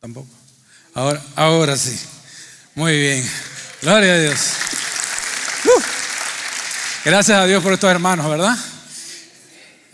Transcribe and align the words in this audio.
Tampoco. 0.00 0.28
Ahora, 0.94 1.22
ahora 1.34 1.76
sí. 1.76 1.98
Muy 2.76 2.96
bien. 2.98 3.28
Gloria 3.82 4.14
a 4.14 4.18
Dios. 4.20 4.38
Gracias 7.04 7.36
a 7.36 7.46
Dios 7.46 7.62
por 7.62 7.72
estos 7.72 7.90
hermanos, 7.90 8.28
¿verdad? 8.30 8.56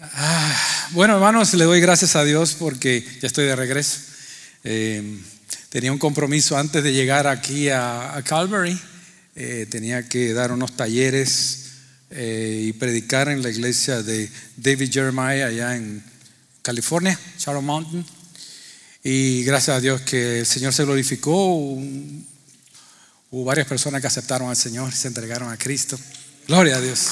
Ah, 0.00 0.88
bueno, 0.90 1.14
hermanos, 1.14 1.54
le 1.54 1.64
doy 1.64 1.80
gracias 1.80 2.16
a 2.16 2.24
Dios 2.24 2.54
porque 2.58 3.02
ya 3.22 3.26
estoy 3.26 3.46
de 3.46 3.56
regreso. 3.56 4.00
Eh, 4.62 5.20
tenía 5.70 5.90
un 5.90 5.98
compromiso 5.98 6.58
antes 6.58 6.82
de 6.82 6.92
llegar 6.92 7.26
aquí 7.26 7.70
a, 7.70 8.22
Calvary. 8.26 8.78
Eh, 9.36 9.66
tenía 9.70 10.06
que 10.06 10.34
dar 10.34 10.52
unos 10.52 10.76
talleres 10.76 11.70
eh, 12.10 12.64
y 12.66 12.72
predicar 12.74 13.28
en 13.28 13.42
la 13.42 13.48
iglesia 13.48 14.02
de 14.02 14.30
David 14.56 14.92
Jeremiah 14.92 15.46
allá 15.46 15.76
en 15.76 16.04
California, 16.60 17.18
Shadow 17.38 17.62
Mountain. 17.62 18.04
Y 19.06 19.44
gracias 19.44 19.76
a 19.76 19.80
Dios 19.80 20.00
que 20.00 20.38
el 20.38 20.46
Señor 20.46 20.72
se 20.72 20.82
glorificó. 20.82 21.36
Hubo 21.58 23.44
varias 23.44 23.66
personas 23.66 24.00
que 24.00 24.06
aceptaron 24.06 24.48
al 24.48 24.56
Señor 24.56 24.88
y 24.90 24.96
se 24.96 25.08
entregaron 25.08 25.52
a 25.52 25.58
Cristo. 25.58 25.98
Gloria 26.48 26.76
a 26.76 26.80
Dios. 26.80 27.08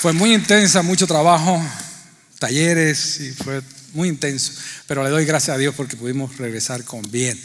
fue 0.00 0.12
muy 0.12 0.34
intensa, 0.34 0.82
mucho 0.82 1.06
trabajo, 1.06 1.64
talleres 2.40 3.20
y 3.20 3.30
fue 3.30 3.62
muy 3.92 4.08
intenso. 4.08 4.54
Pero 4.88 5.04
le 5.04 5.10
doy 5.10 5.24
gracias 5.24 5.54
a 5.54 5.58
Dios 5.58 5.72
porque 5.76 5.94
pudimos 5.94 6.36
regresar 6.36 6.82
con 6.82 7.08
bien. 7.08 7.40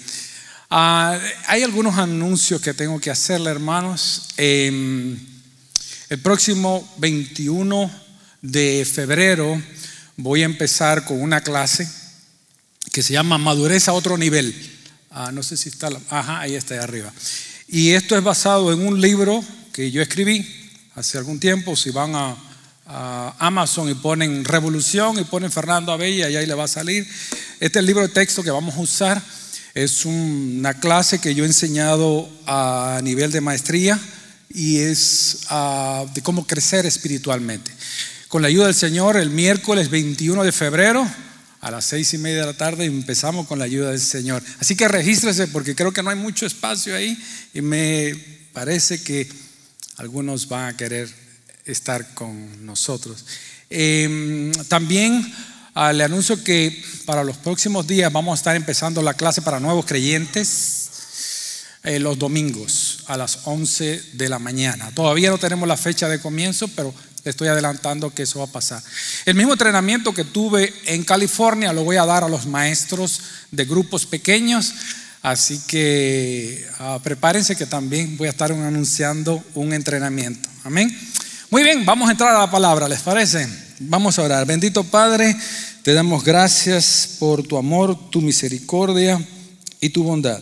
Ah, 0.72 1.20
hay 1.46 1.62
algunos 1.62 2.00
anuncios 2.00 2.60
que 2.62 2.74
tengo 2.74 3.00
que 3.00 3.12
hacerle, 3.12 3.52
hermanos. 3.52 4.30
Em, 4.38 5.20
el 6.10 6.20
próximo 6.20 6.96
21 6.98 7.92
de 8.42 8.88
febrero 8.92 9.62
voy 10.22 10.44
a 10.44 10.46
empezar 10.46 11.04
con 11.06 11.22
una 11.22 11.42
clase 11.42 11.90
que 12.92 13.02
se 13.02 13.14
llama 13.14 13.38
Madurez 13.38 13.88
a 13.88 13.94
otro 13.94 14.18
nivel. 14.18 14.54
Ah, 15.10 15.32
no 15.32 15.44
sé 15.44 15.58
si 15.58 15.70
está, 15.70 15.90
ajá, 16.10 16.42
ahí 16.42 16.56
está, 16.56 16.76
ahí 16.76 16.80
arriba. 16.80 17.12
Y 17.68 17.92
esto 17.92 18.18
es 18.18 18.24
basado 18.24 18.72
en 18.72 18.86
un 18.86 19.02
libro 19.02 19.44
que 19.74 19.92
yo 19.92 20.02
escribí 20.02 20.46
hace 20.96 21.18
algún 21.18 21.40
tiempo. 21.40 21.76
Si 21.76 21.90
van 21.90 22.16
a, 22.16 22.38
Amazon 23.40 23.90
y 23.90 23.94
ponen 23.94 24.44
Revolución 24.44 25.18
y 25.18 25.24
ponen 25.24 25.50
Fernando 25.50 25.94
Abella, 25.94 26.30
y 26.30 26.36
ahí 26.36 26.46
le 26.46 26.54
va 26.54 26.66
a 26.66 26.68
salir. 26.68 27.08
Este 27.62 27.80
es 27.80 27.82
el 27.82 27.86
libro 27.86 28.02
de 28.02 28.10
texto 28.10 28.44
que 28.44 28.52
vamos 28.52 28.76
a 28.76 28.80
usar. 28.80 29.22
Es 29.74 30.04
una 30.04 30.74
clase 30.74 31.20
que 31.20 31.34
yo 31.34 31.46
he 31.46 31.48
enseñado 31.48 32.30
a 32.46 33.00
nivel 33.02 33.32
de 33.32 33.40
maestría 33.40 33.98
y 34.50 34.80
es 34.80 35.44
ah, 35.50 36.06
de 36.14 36.22
cómo 36.22 36.46
crecer 36.46 36.86
espiritualmente. 36.86 37.72
Con 38.32 38.42
la 38.42 38.48
ayuda 38.48 38.68
del 38.68 38.76
Señor, 38.76 39.18
el 39.18 39.30
miércoles 39.30 39.90
21 39.90 40.46
de 40.46 40.54
febrero 40.54 41.06
a 41.60 41.70
las 41.70 41.84
seis 41.84 42.14
y 42.14 42.18
media 42.18 42.40
de 42.40 42.46
la 42.46 42.54
tarde 42.54 42.86
empezamos 42.86 43.46
con 43.46 43.60
la 43.60 43.66
ayuda 43.66 43.90
del 43.90 44.00
Señor. 44.00 44.42
Así 44.58 44.78
que 44.78 44.88
regístrese 44.88 45.50
porque 45.50 45.76
creo 45.76 45.92
que 45.92 46.02
no 46.02 46.12
hay 46.12 46.16
mucho 46.16 46.46
espacio 46.46 46.96
ahí 46.96 47.22
y 47.54 47.60
me 47.60 48.16
parece 48.54 49.04
que 49.04 49.28
algunos 49.98 50.48
van 50.48 50.74
a 50.74 50.78
querer 50.78 51.10
estar 51.66 52.14
con 52.14 52.66
nosotros. 52.66 53.26
Em, 53.70 54.54
también 54.70 55.30
ah, 55.74 55.92
le 55.92 56.06
anuncio 56.06 56.42
que 56.42 56.82
para 57.06 57.26
los 57.26 57.36
próximos 57.36 57.86
días 57.86 58.14
vamos 58.14 58.32
a 58.32 58.40
estar 58.40 58.56
empezando 58.56 59.02
la 59.02 59.14
clase 59.14 59.42
para 59.42 59.60
nuevos 59.60 59.86
creyentes 59.86 60.82
eh, 61.84 61.98
los 61.98 62.20
domingos 62.20 63.00
a 63.08 63.18
las 63.18 63.40
11 63.46 64.04
de 64.14 64.30
la 64.30 64.38
mañana. 64.38 64.92
Todavía 64.94 65.32
no 65.32 65.40
tenemos 65.40 65.68
la 65.68 65.76
fecha 65.76 66.08
de 66.08 66.20
comienzo, 66.20 66.68
pero 66.70 66.94
estoy 67.26 67.48
adelantando 67.48 68.14
que 68.14 68.24
eso 68.24 68.40
va 68.40 68.46
a 68.46 68.52
pasar. 68.52 68.82
El 69.26 69.36
mismo 69.36 69.54
entrenamiento 69.54 70.14
que 70.14 70.24
tuve 70.24 70.74
en 70.86 71.04
California 71.04 71.74
lo 71.74 71.84
voy 71.84 71.98
a 71.98 72.06
dar 72.06 72.24
a 72.24 72.30
los 72.30 72.46
maestros 72.46 73.22
de 73.52 73.66
grupos 73.66 74.06
pequeños. 74.06 74.74
Así 75.22 75.60
que 75.68 76.68
ah, 76.80 77.00
prepárense 77.04 77.56
que 77.56 77.68
también 77.68 78.18
voy 78.18 78.28
a 78.28 78.32
estar 78.32 78.52
anunciando 78.52 79.44
un 79.54 79.74
entrenamiento. 79.74 80.50
Amén. 80.64 80.96
Muy 81.52 81.64
bien, 81.64 81.86
vamos 81.86 82.10
a 82.10 82.14
entrar 82.14 82.36
a 82.36 82.40
la 82.40 82.50
palabra, 82.50 82.88
¿les 82.88 83.02
parece? 83.02 83.48
Vamos 83.80 84.18
a 84.18 84.24
orar. 84.24 84.46
Bendito 84.46 84.84
Padre, 84.84 85.36
te 85.84 85.94
damos 85.94 86.24
gracias 86.24 87.18
por 87.20 87.44
tu 87.44 87.58
amor, 87.58 88.10
tu 88.10 88.22
misericordia 88.22 89.24
y 89.80 89.90
tu 89.90 90.04
bondad. 90.04 90.42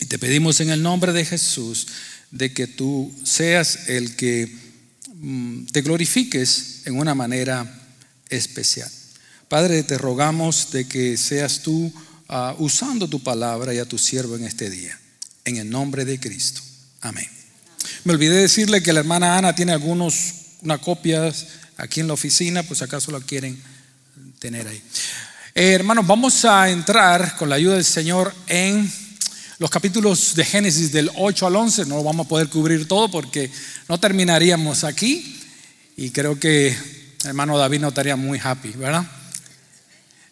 Y 0.00 0.06
te 0.06 0.18
pedimos 0.18 0.60
en 0.60 0.70
el 0.70 0.82
nombre 0.82 1.12
de 1.12 1.24
Jesús 1.24 1.86
de 2.30 2.52
que 2.52 2.66
tú 2.66 3.12
seas 3.24 3.88
el 3.88 4.16
que 4.16 4.67
te 5.72 5.82
glorifiques 5.82 6.82
en 6.84 6.98
una 6.98 7.14
manera 7.14 7.66
especial. 8.28 8.90
Padre, 9.48 9.82
te 9.82 9.98
rogamos 9.98 10.70
de 10.72 10.86
que 10.86 11.16
seas 11.16 11.62
tú 11.62 11.92
ah, 12.28 12.54
usando 12.58 13.08
tu 13.08 13.22
palabra 13.22 13.72
y 13.72 13.78
a 13.78 13.86
tu 13.86 13.98
siervo 13.98 14.36
en 14.36 14.44
este 14.44 14.70
día. 14.70 14.98
En 15.44 15.56
el 15.56 15.70
nombre 15.70 16.04
de 16.04 16.20
Cristo. 16.20 16.60
Amén. 17.00 17.26
Me 18.04 18.12
olvidé 18.12 18.36
decirle 18.36 18.82
que 18.82 18.92
la 18.92 19.00
hermana 19.00 19.38
Ana 19.38 19.54
tiene 19.54 19.72
algunos, 19.72 20.34
una 20.62 20.78
copias 20.78 21.46
aquí 21.76 22.00
en 22.00 22.08
la 22.08 22.12
oficina, 22.12 22.62
pues 22.62 22.82
acaso 22.82 23.10
la 23.10 23.20
quieren 23.20 23.60
tener 24.38 24.68
ahí. 24.68 24.82
Eh, 25.54 25.72
hermanos, 25.72 26.06
vamos 26.06 26.44
a 26.44 26.68
entrar 26.68 27.36
con 27.36 27.48
la 27.48 27.56
ayuda 27.56 27.74
del 27.74 27.84
Señor 27.84 28.34
en 28.46 28.90
los 29.58 29.70
capítulos 29.70 30.34
de 30.34 30.44
Génesis 30.44 30.92
del 30.92 31.10
8 31.16 31.46
al 31.46 31.56
11, 31.56 31.86
no 31.86 31.96
lo 31.96 32.04
vamos 32.04 32.26
a 32.26 32.28
poder 32.28 32.48
cubrir 32.48 32.86
todo 32.86 33.10
porque 33.10 33.50
no 33.88 33.98
terminaríamos 33.98 34.84
aquí 34.84 35.40
y 35.96 36.10
creo 36.10 36.38
que 36.38 36.76
hermano 37.24 37.58
David 37.58 37.80
no 37.80 37.88
estaría 37.88 38.14
muy 38.14 38.40
happy, 38.42 38.70
¿verdad? 38.70 39.04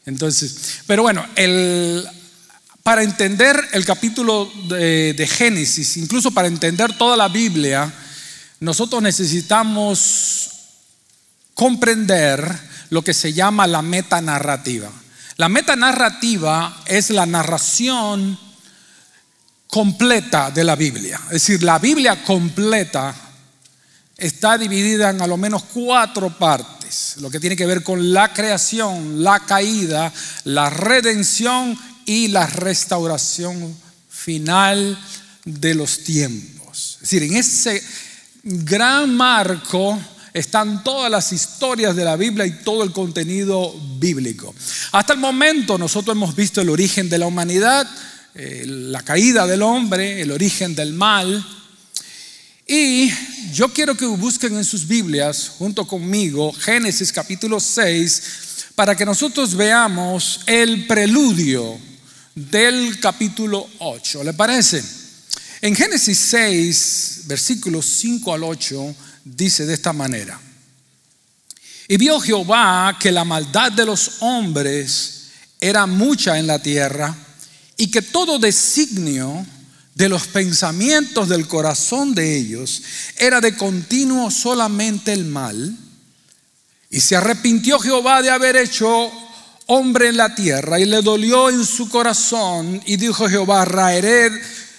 Entonces, 0.05 0.83
pero 0.87 1.03
bueno, 1.03 1.27
el, 1.35 2.07
para 2.85 3.03
entender 3.03 3.61
el 3.73 3.85
capítulo 3.85 4.51
de, 4.69 5.15
de 5.15 5.27
Génesis, 5.27 5.97
incluso 5.97 6.31
para 6.31 6.47
entender 6.47 6.97
toda 6.97 7.17
la 7.17 7.27
Biblia, 7.27 7.93
nosotros 8.61 9.03
necesitamos 9.03 10.51
comprender 11.55 12.49
lo 12.91 13.03
que 13.03 13.13
se 13.13 13.33
llama 13.33 13.67
la 13.67 13.83
metanarrativa. 13.83 14.93
La 15.37 15.49
metanarrativa 15.49 16.85
es 16.87 17.11
la 17.11 17.27
narración 17.27 18.39
completa 19.67 20.51
de 20.51 20.65
la 20.65 20.77
Biblia. 20.77 21.21
Es 21.27 21.33
decir, 21.33 21.63
la 21.63 21.79
Biblia 21.79 22.23
completa 22.25 23.15
está 24.17 24.57
dividida 24.57 25.11
en 25.11 25.21
a 25.21 25.27
lo 25.27 25.37
menos 25.37 25.65
cuatro 25.65 26.31
partes, 26.31 27.17
lo 27.19 27.31
que 27.31 27.41
tiene 27.41 27.57
que 27.57 27.67
ver 27.67 27.83
con 27.83 28.13
la 28.13 28.33
creación, 28.33 29.23
la 29.23 29.41
caída, 29.41 30.13
la 30.45 30.71
redención 30.71 31.79
y 32.07 32.29
la 32.29 32.47
restauración 32.47 33.77
final 34.09 34.99
de 35.45 35.75
los 35.75 36.05
tiempos. 36.05 36.95
Es 36.95 37.01
decir, 37.01 37.23
en 37.25 37.37
ese 37.37 37.83
gran 38.43 39.15
marco 39.15 39.99
están 40.33 40.85
todas 40.85 41.11
las 41.11 41.33
historias 41.33 41.97
de 41.97 42.05
la 42.05 42.17
Biblia 42.17 42.47
y 42.47 42.63
todo 42.63 42.85
el 42.85 42.93
contenido 42.93 43.75
bíblico. 43.99 44.55
Hasta 44.93 45.15
el 45.15 45.19
momento 45.19 45.79
nosotros 45.79 46.15
hemos 46.15 46.37
visto 46.37 46.61
el 46.61 46.69
origen 46.69 47.09
de 47.09 47.19
la 47.19 47.27
humanidad, 47.27 47.89
la 48.37 49.03
caída 49.03 49.47
del 49.47 49.63
hombre, 49.63 50.21
el 50.21 50.31
origen 50.31 50.75
del 50.75 50.93
mal. 50.93 51.45
Y 52.67 53.11
yo 53.53 53.73
quiero 53.73 53.97
que 53.97 54.05
busquen 54.07 54.57
en 54.57 54.65
sus 54.65 54.87
Biblias, 54.87 55.53
junto 55.59 55.87
conmigo, 55.87 56.53
Génesis 56.53 57.13
capítulo 57.13 57.61
6, 57.61 58.23
para 58.75 58.95
que 58.95 59.07
nosotros 59.07 59.55
veamos 59.55 60.41
el 60.47 60.87
preludio 60.87 61.79
del 62.35 63.01
capítulo 63.01 63.67
8. 63.79 64.25
¿Le 64.25 64.35
parece? 64.35 64.85
En 65.63 65.75
Génesis 65.75 66.19
6, 66.19 67.23
versículos 67.27 67.87
5 67.87 68.35
al 68.35 68.45
8, 68.45 68.95
dice 69.25 69.65
de 69.65 69.75
esta 69.75 69.93
manera. 69.93 70.39
Y 71.89 71.97
vio 71.97 72.21
Jehová 72.21 72.99
que 73.01 73.13
la 73.13 73.25
maldad 73.25 73.73
de 73.73 73.87
los 73.87 74.17
hombres 74.21 75.29
era 75.61 75.87
mucha 75.87 76.39
en 76.39 76.47
la 76.47 76.59
tierra 76.59 77.26
y 77.77 77.91
que 77.91 78.03
todo 78.03 78.39
designio 78.39 79.47
de 79.95 80.09
los 80.09 80.27
pensamientos 80.27 81.29
del 81.29 81.49
corazón 81.49 82.15
de 82.15 82.37
ellos 82.37 82.83
era 83.17 83.41
de 83.41 83.57
continuo 83.57 84.31
solamente 84.31 85.13
el 85.13 85.25
mal. 85.25 85.77
Y 86.91 87.01
se 87.01 87.17
arrepintió 87.17 87.79
Jehová 87.79 88.23
de 88.23 88.31
haber 88.31 88.57
hecho 88.57 89.11
hombre 89.67 90.09
en 90.09 90.17
la 90.17 90.35
tierra 90.35 90.79
y 90.79 90.85
le 90.85 91.03
dolió 91.03 91.51
en 91.51 91.65
su 91.65 91.89
corazón 91.89 92.81
y 92.87 92.97
dijo 92.97 93.29
Jehová, 93.29 93.65
raeré 93.65 94.31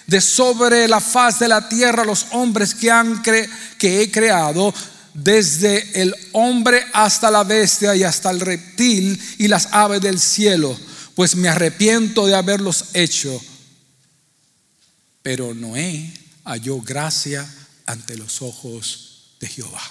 de 0.06 0.20
sobre 0.20 0.88
la 0.88 1.00
faz 1.00 1.38
de 1.38 1.48
la 1.48 1.68
tierra 1.68 2.04
los 2.04 2.26
hombres 2.32 2.74
que, 2.74 2.90
han 2.90 3.22
que 3.22 4.02
he 4.02 4.10
creado, 4.10 4.72
desde 5.12 6.00
el 6.00 6.14
hombre 6.32 6.86
hasta 6.92 7.30
la 7.30 7.44
bestia 7.44 7.94
y 7.94 8.04
hasta 8.04 8.30
el 8.30 8.40
reptil 8.40 9.20
y 9.38 9.48
las 9.48 9.68
aves 9.72 10.00
del 10.00 10.18
cielo 10.20 10.78
pues 11.18 11.34
me 11.34 11.48
arrepiento 11.48 12.28
de 12.28 12.36
haberlos 12.36 12.90
hecho. 12.92 13.42
Pero 15.20 15.52
Noé 15.52 16.14
halló 16.44 16.80
gracia 16.80 17.44
ante 17.86 18.16
los 18.16 18.40
ojos 18.40 19.32
de 19.40 19.48
Jehová. 19.48 19.82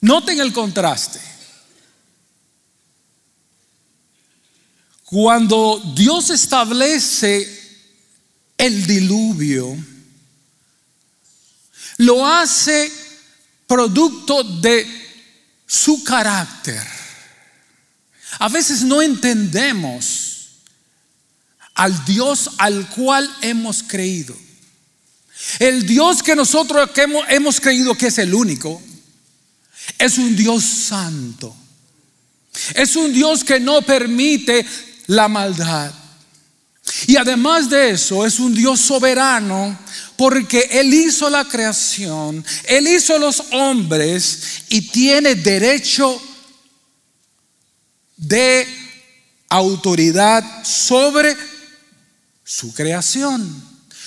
Noten 0.00 0.40
el 0.40 0.52
contraste. 0.52 1.20
Cuando 5.04 5.80
Dios 5.94 6.30
establece 6.30 7.48
el 8.58 8.84
diluvio, 8.84 9.76
lo 11.98 12.26
hace 12.26 12.90
producto 13.68 14.42
de 14.42 14.84
su 15.64 16.02
carácter. 16.02 16.95
A 18.38 18.48
veces 18.48 18.82
no 18.82 19.02
entendemos 19.02 20.26
al 21.74 22.04
Dios 22.04 22.50
al 22.58 22.88
cual 22.90 23.30
hemos 23.42 23.82
creído. 23.82 24.34
El 25.58 25.86
Dios 25.86 26.22
que 26.22 26.34
nosotros 26.34 26.90
hemos, 27.28 27.60
creído 27.60 27.94
que 27.94 28.06
es 28.06 28.18
el 28.18 28.34
único, 28.34 28.80
es 29.98 30.18
un 30.18 30.34
Dios 30.34 30.64
santo. 30.64 31.54
Es 32.74 32.96
un 32.96 33.12
Dios 33.12 33.44
que 33.44 33.60
no 33.60 33.82
permite 33.82 34.66
la 35.06 35.28
maldad. 35.28 35.92
Y 37.06 37.16
además 37.16 37.68
de 37.68 37.90
eso, 37.90 38.24
es 38.24 38.38
un 38.38 38.54
Dios 38.54 38.80
soberano 38.80 39.78
porque 40.16 40.68
Él 40.70 40.94
hizo 40.94 41.28
la 41.28 41.44
creación, 41.44 42.44
Él 42.64 42.88
hizo 42.88 43.18
los 43.18 43.42
hombres 43.52 44.62
y 44.70 44.80
tiene 44.82 45.34
derecho 45.34 46.20
de 48.16 48.66
autoridad 49.48 50.44
sobre 50.64 51.36
su 52.44 52.72
creación. 52.74 53.64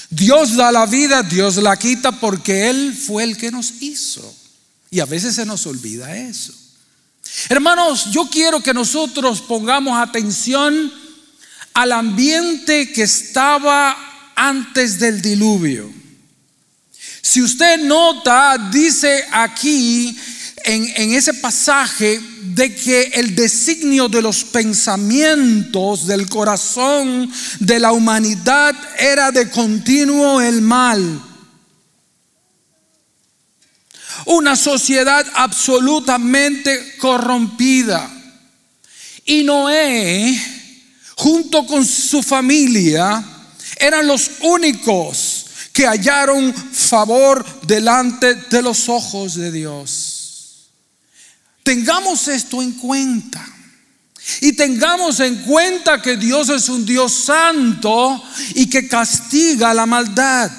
Dios 0.09 0.55
da 0.55 0.71
la 0.71 0.85
vida, 0.85 1.21
Dios 1.23 1.57
la 1.57 1.77
quita 1.77 2.11
porque 2.11 2.69
Él 2.69 2.93
fue 2.93 3.23
el 3.23 3.37
que 3.37 3.51
nos 3.51 3.81
hizo. 3.81 4.35
Y 4.89 4.99
a 4.99 5.05
veces 5.05 5.35
se 5.35 5.45
nos 5.45 5.65
olvida 5.67 6.17
eso. 6.17 6.53
Hermanos, 7.47 8.11
yo 8.11 8.27
quiero 8.29 8.61
que 8.61 8.73
nosotros 8.73 9.41
pongamos 9.41 9.97
atención 9.99 10.91
al 11.73 11.91
ambiente 11.91 12.91
que 12.91 13.03
estaba 13.03 13.95
antes 14.35 14.99
del 14.99 15.21
diluvio. 15.21 15.93
Si 17.21 17.41
usted 17.41 17.79
nota, 17.83 18.57
dice 18.71 19.25
aquí 19.31 20.17
en, 20.63 21.13
ese 21.13 21.33
pasaje 21.35 22.19
de 22.59 22.75
que 22.75 23.03
el 23.13 23.35
designio 23.35 24.09
de 24.09 24.21
los 24.21 24.43
pensamientos 24.43 26.05
del 26.05 26.27
corazón 26.27 27.31
de 27.61 27.79
la 27.79 27.93
humanidad 27.93 28.75
era 28.97 29.31
de 29.31 29.49
continuo 29.49 30.41
el 30.41 30.61
mal. 30.61 31.23
Una 34.25 34.57
sociedad 34.57 35.25
absolutamente 35.35 36.97
corrompida. 36.97 38.11
Y 39.23 39.45
Noé, 39.45 40.37
junto 41.15 41.65
con 41.65 41.85
su 41.85 42.21
familia, 42.21 43.23
eran 43.77 44.05
los 44.05 44.31
únicos 44.41 45.45
que 45.71 45.87
hallaron 45.87 46.53
favor 46.53 47.45
delante 47.61 48.35
de 48.35 48.61
los 48.61 48.89
ojos 48.89 49.35
de 49.35 49.49
Dios. 49.49 50.08
Tengamos 51.69 52.27
esto 52.27 52.63
en 52.63 52.71
cuenta. 52.71 53.47
Y 54.41 54.53
tengamos 54.53 55.19
en 55.19 55.35
cuenta 55.43 56.01
que 56.01 56.17
Dios 56.17 56.49
es 56.49 56.67
un 56.67 56.83
Dios 56.83 57.13
santo 57.13 58.23
y 58.55 58.67
que 58.67 58.87
castiga 58.87 59.71
la 59.75 59.85
maldad. 59.85 60.49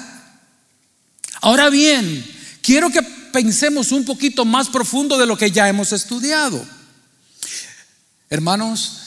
Ahora 1.41 1.69
bien, 1.69 2.25
quiero 2.61 2.89
que 2.89 3.01
pensemos 3.01 3.91
un 3.91 4.05
poquito 4.05 4.45
más 4.45 4.69
profundo 4.69 5.17
de 5.17 5.25
lo 5.25 5.35
que 5.35 5.51
ya 5.51 5.67
hemos 5.67 5.91
estudiado. 5.91 6.65
Hermanos, 8.29 8.99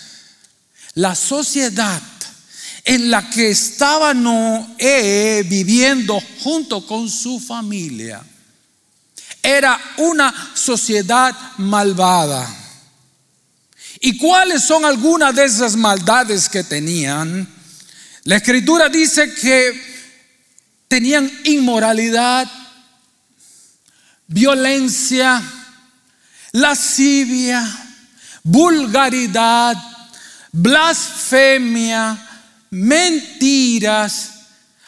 la 0.92 1.14
sociedad 1.14 2.02
en 2.84 3.10
la 3.10 3.30
que 3.30 3.48
estaba 3.48 4.12
Noé 4.12 5.42
viviendo 5.48 6.22
junto 6.42 6.86
con 6.86 7.08
su 7.08 7.40
familia. 7.40 8.22
Era 9.44 9.78
una 9.98 10.34
sociedad 10.54 11.36
malvada. 11.58 12.48
¿Y 14.00 14.16
cuáles 14.16 14.66
son 14.66 14.86
algunas 14.86 15.34
de 15.34 15.44
esas 15.44 15.76
maldades 15.76 16.48
que 16.48 16.64
tenían? 16.64 17.46
La 18.24 18.36
escritura 18.36 18.88
dice 18.88 19.34
que 19.34 19.94
tenían 20.88 21.30
inmoralidad, 21.44 22.50
violencia, 24.26 25.42
lascivia, 26.52 27.62
vulgaridad, 28.42 29.76
blasfemia, 30.52 32.16
mentiras, 32.70 34.30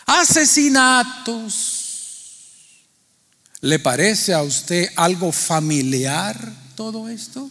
asesinatos. 0.07 1.76
¿Le 3.61 3.79
parece 3.79 4.35
a 4.35 4.43
usted 4.43 4.91
algo 4.97 5.33
familiar 5.33 6.37
todo 6.75 7.09
esto? 7.09 7.51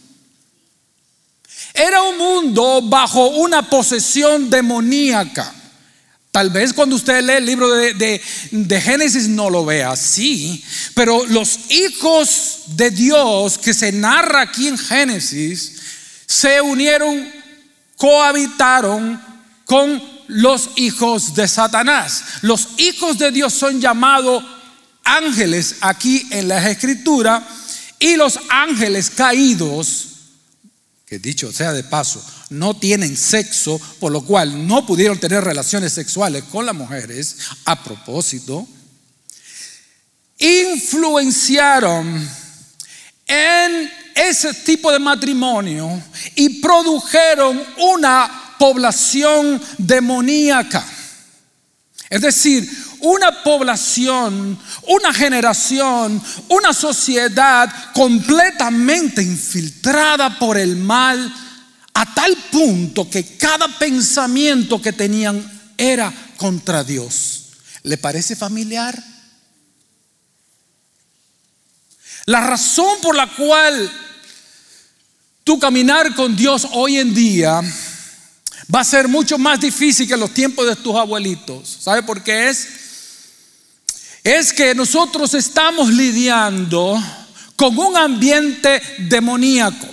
Era 1.74 2.02
un 2.02 2.16
mundo 2.16 2.82
bajo 2.82 3.26
una 3.28 3.68
posesión 3.68 4.48
demoníaca. 4.48 5.52
Tal 6.30 6.50
vez 6.50 6.72
cuando 6.72 6.96
usted 6.96 7.22
lee 7.22 7.32
el 7.38 7.46
libro 7.46 7.70
de, 7.70 8.20
de, 8.50 8.80
Génesis 8.80 9.26
no 9.26 9.48
lo 9.48 9.64
vea 9.64 9.92
así, 9.92 10.62
pero 10.94 11.24
los 11.26 11.70
hijos 11.70 12.60
de 12.68 12.90
Dios 12.90 13.56
que 13.56 13.72
se 13.72 13.90
narra 13.90 14.42
aquí 14.42 14.68
en 14.68 14.76
Génesis 14.76 15.76
se 16.26 16.60
unieron, 16.60 17.26
cohabitaron 17.96 19.20
con 19.64 20.02
los 20.28 20.70
hijos 20.76 21.34
de 21.34 21.48
Satanás. 21.48 22.22
Los 22.42 22.68
hijos 22.76 23.16
de 23.16 23.30
Dios 23.30 23.54
son 23.54 23.80
llamados 23.80 24.44
ángeles 25.06 25.76
aquí 25.80 26.26
en 26.30 26.48
la 26.48 26.68
escritura 26.70 27.46
y 27.98 28.16
los 28.16 28.38
ángeles 28.50 29.10
caídos, 29.10 30.08
que 31.06 31.18
dicho 31.18 31.52
sea 31.52 31.72
de 31.72 31.84
paso, 31.84 32.22
no 32.50 32.76
tienen 32.76 33.16
sexo, 33.16 33.80
por 34.00 34.12
lo 34.12 34.22
cual 34.22 34.66
no 34.66 34.84
pudieron 34.84 35.18
tener 35.18 35.42
relaciones 35.42 35.92
sexuales 35.92 36.44
con 36.44 36.66
las 36.66 36.74
mujeres 36.74 37.36
a 37.64 37.82
propósito, 37.82 38.66
influenciaron 40.38 42.28
en 43.26 43.90
ese 44.14 44.52
tipo 44.54 44.92
de 44.92 44.98
matrimonio 44.98 46.02
y 46.34 46.60
produjeron 46.60 47.62
una 47.78 48.54
población 48.58 49.60
demoníaca. 49.78 50.84
Es 52.08 52.20
decir, 52.20 52.70
una 53.00 53.42
población, 53.42 54.58
una 54.88 55.12
generación, 55.12 56.22
una 56.48 56.72
sociedad 56.72 57.72
completamente 57.94 59.22
infiltrada 59.22 60.38
por 60.38 60.56
el 60.58 60.76
mal 60.76 61.34
a 61.94 62.14
tal 62.14 62.36
punto 62.50 63.08
que 63.08 63.36
cada 63.36 63.68
pensamiento 63.78 64.80
que 64.80 64.92
tenían 64.92 65.72
era 65.76 66.12
contra 66.36 66.84
Dios. 66.84 67.44
¿Le 67.82 67.98
parece 67.98 68.36
familiar? 68.36 69.02
La 72.26 72.40
razón 72.40 72.98
por 73.02 73.14
la 73.14 73.28
cual 73.28 73.92
tu 75.44 75.58
caminar 75.58 76.14
con 76.14 76.34
Dios 76.34 76.66
hoy 76.72 76.98
en 76.98 77.14
día 77.14 77.62
Va 78.74 78.80
a 78.80 78.84
ser 78.84 79.06
mucho 79.06 79.38
más 79.38 79.60
difícil 79.60 80.08
que 80.08 80.16
los 80.16 80.34
tiempos 80.34 80.66
de 80.66 80.76
tus 80.76 80.94
abuelitos. 80.96 81.78
¿Sabe 81.80 82.02
por 82.02 82.22
qué 82.22 82.48
es? 82.48 82.68
Es 84.26 84.52
que 84.52 84.74
nosotros 84.74 85.34
estamos 85.34 85.88
lidiando 85.88 87.00
con 87.54 87.78
un 87.78 87.96
ambiente 87.96 88.82
demoníaco. 88.98 89.86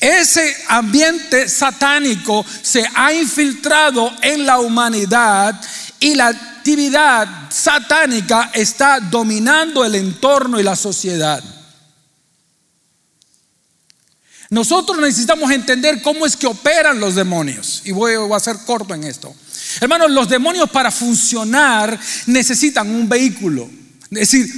Ese 0.00 0.56
ambiente 0.66 1.48
satánico 1.48 2.44
se 2.62 2.84
ha 2.92 3.12
infiltrado 3.12 4.12
en 4.22 4.44
la 4.44 4.58
humanidad 4.58 5.54
y 6.00 6.16
la 6.16 6.26
actividad 6.26 7.28
satánica 7.48 8.50
está 8.52 8.98
dominando 8.98 9.84
el 9.84 9.94
entorno 9.94 10.58
y 10.58 10.64
la 10.64 10.74
sociedad. 10.74 11.44
Nosotros 14.50 14.98
necesitamos 14.98 15.48
entender 15.52 16.02
cómo 16.02 16.26
es 16.26 16.36
que 16.36 16.48
operan 16.48 16.98
los 16.98 17.14
demonios. 17.14 17.82
Y 17.84 17.92
voy, 17.92 18.14
a 18.34 18.40
ser 18.40 18.56
corto 18.66 18.94
en 18.94 19.04
esto. 19.04 19.32
Hermanos, 19.80 20.10
los 20.10 20.28
demonios 20.28 20.70
para 20.70 20.90
funcionar 20.90 21.98
necesitan 22.26 22.88
un 22.88 23.08
vehículo. 23.08 23.68
Es 24.10 24.30
decir, 24.30 24.50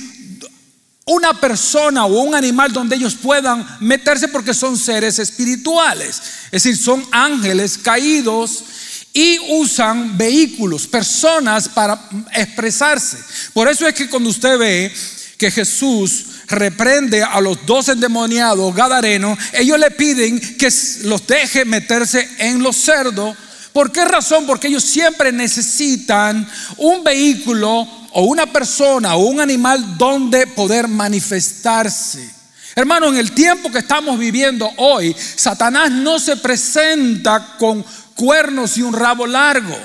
una 1.05 1.39
persona 1.39 2.05
o 2.05 2.23
un 2.23 2.35
animal 2.35 2.73
donde 2.73 2.97
ellos 2.97 3.17
puedan 3.21 3.67
meterse 3.81 4.29
porque 4.29 4.55
son 4.55 4.79
seres 4.79 5.19
espirituales. 5.19 6.23
Es 6.47 6.63
decir, 6.63 6.77
son 6.77 7.05
ángeles 7.11 7.79
caídos 7.79 8.65
y 9.13 9.39
usan 9.51 10.17
vehículos, 10.17 10.87
personas 10.87 11.69
para 11.69 12.01
expresarse. 12.35 13.19
Por 13.53 13.69
eso 13.69 13.87
es 13.87 13.95
que 13.95 14.09
cuando 14.09 14.31
usted 14.31 14.57
ve 14.59 14.93
que 15.37 15.51
Jesús 15.51 16.27
reprende 16.49 17.23
a 17.23 17.41
los 17.41 17.67
dos 17.67 17.89
endemoniados 17.89 18.75
gadarenos, 18.75 19.39
ellos 19.53 19.79
le 19.79 19.91
piden 19.91 20.39
que 20.57 20.73
los 21.03 21.27
deje 21.27 21.65
meterse 21.65 22.29
en 22.39 22.63
los 22.63 22.77
cerdos. 22.77 23.37
¿Por 23.73 23.91
qué 23.91 24.05
razón? 24.05 24.47
Porque 24.47 24.69
ellos 24.69 24.85
siempre 24.85 25.33
necesitan 25.33 26.49
un 26.77 27.03
vehículo 27.03 27.89
o 28.13 28.25
una 28.25 28.47
persona 28.47 29.15
o 29.15 29.25
un 29.25 29.41
animal 29.41 29.97
donde 29.97 30.47
poder 30.47 30.89
manifestarse. 30.89 32.43
Hermano, 32.75 33.09
en 33.09 33.17
el 33.17 33.33
tiempo 33.33 33.71
que 33.71 33.79
estamos 33.79 34.19
viviendo 34.19 34.71
hoy, 34.77 35.15
Satanás 35.37 35.91
no 35.91 36.19
se 36.19 36.37
presenta 36.37 37.57
con 37.59 37.85
cuernos 38.15 38.77
y 38.77 38.83
un 38.83 38.95
rabo 38.95 39.27
largo. 39.27 39.77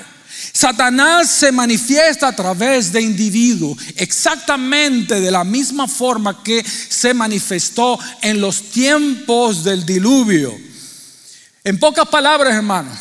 Satanás 0.52 1.30
se 1.30 1.52
manifiesta 1.52 2.28
a 2.28 2.36
través 2.36 2.92
de 2.92 3.00
individuos, 3.00 3.78
exactamente 3.96 5.20
de 5.20 5.30
la 5.30 5.44
misma 5.44 5.86
forma 5.86 6.42
que 6.42 6.64
se 6.64 7.14
manifestó 7.14 7.98
en 8.22 8.40
los 8.40 8.70
tiempos 8.70 9.64
del 9.64 9.84
diluvio. 9.84 10.58
En 11.64 11.78
pocas 11.78 12.08
palabras, 12.08 12.54
hermanos, 12.54 12.98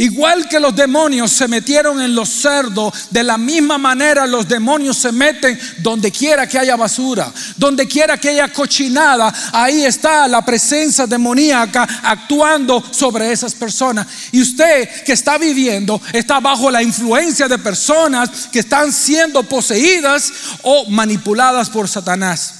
Igual 0.00 0.48
que 0.48 0.60
los 0.60 0.76
demonios 0.76 1.32
se 1.32 1.48
metieron 1.48 2.00
en 2.00 2.14
los 2.14 2.28
cerdos, 2.28 3.10
de 3.10 3.24
la 3.24 3.36
misma 3.36 3.78
manera 3.78 4.28
los 4.28 4.46
demonios 4.46 4.96
se 4.96 5.10
meten 5.10 5.58
donde 5.78 6.12
quiera 6.12 6.48
que 6.48 6.56
haya 6.56 6.76
basura, 6.76 7.32
donde 7.56 7.88
quiera 7.88 8.16
que 8.16 8.28
haya 8.28 8.46
cochinada, 8.52 9.34
ahí 9.52 9.84
está 9.84 10.28
la 10.28 10.44
presencia 10.44 11.08
demoníaca 11.08 11.82
actuando 12.04 12.80
sobre 12.92 13.32
esas 13.32 13.56
personas. 13.56 14.06
Y 14.30 14.40
usted 14.40 14.88
que 15.02 15.14
está 15.14 15.36
viviendo 15.36 16.00
está 16.12 16.38
bajo 16.38 16.70
la 16.70 16.80
influencia 16.80 17.48
de 17.48 17.58
personas 17.58 18.46
que 18.52 18.60
están 18.60 18.92
siendo 18.92 19.42
poseídas 19.42 20.30
o 20.62 20.88
manipuladas 20.90 21.70
por 21.70 21.88
Satanás. 21.88 22.54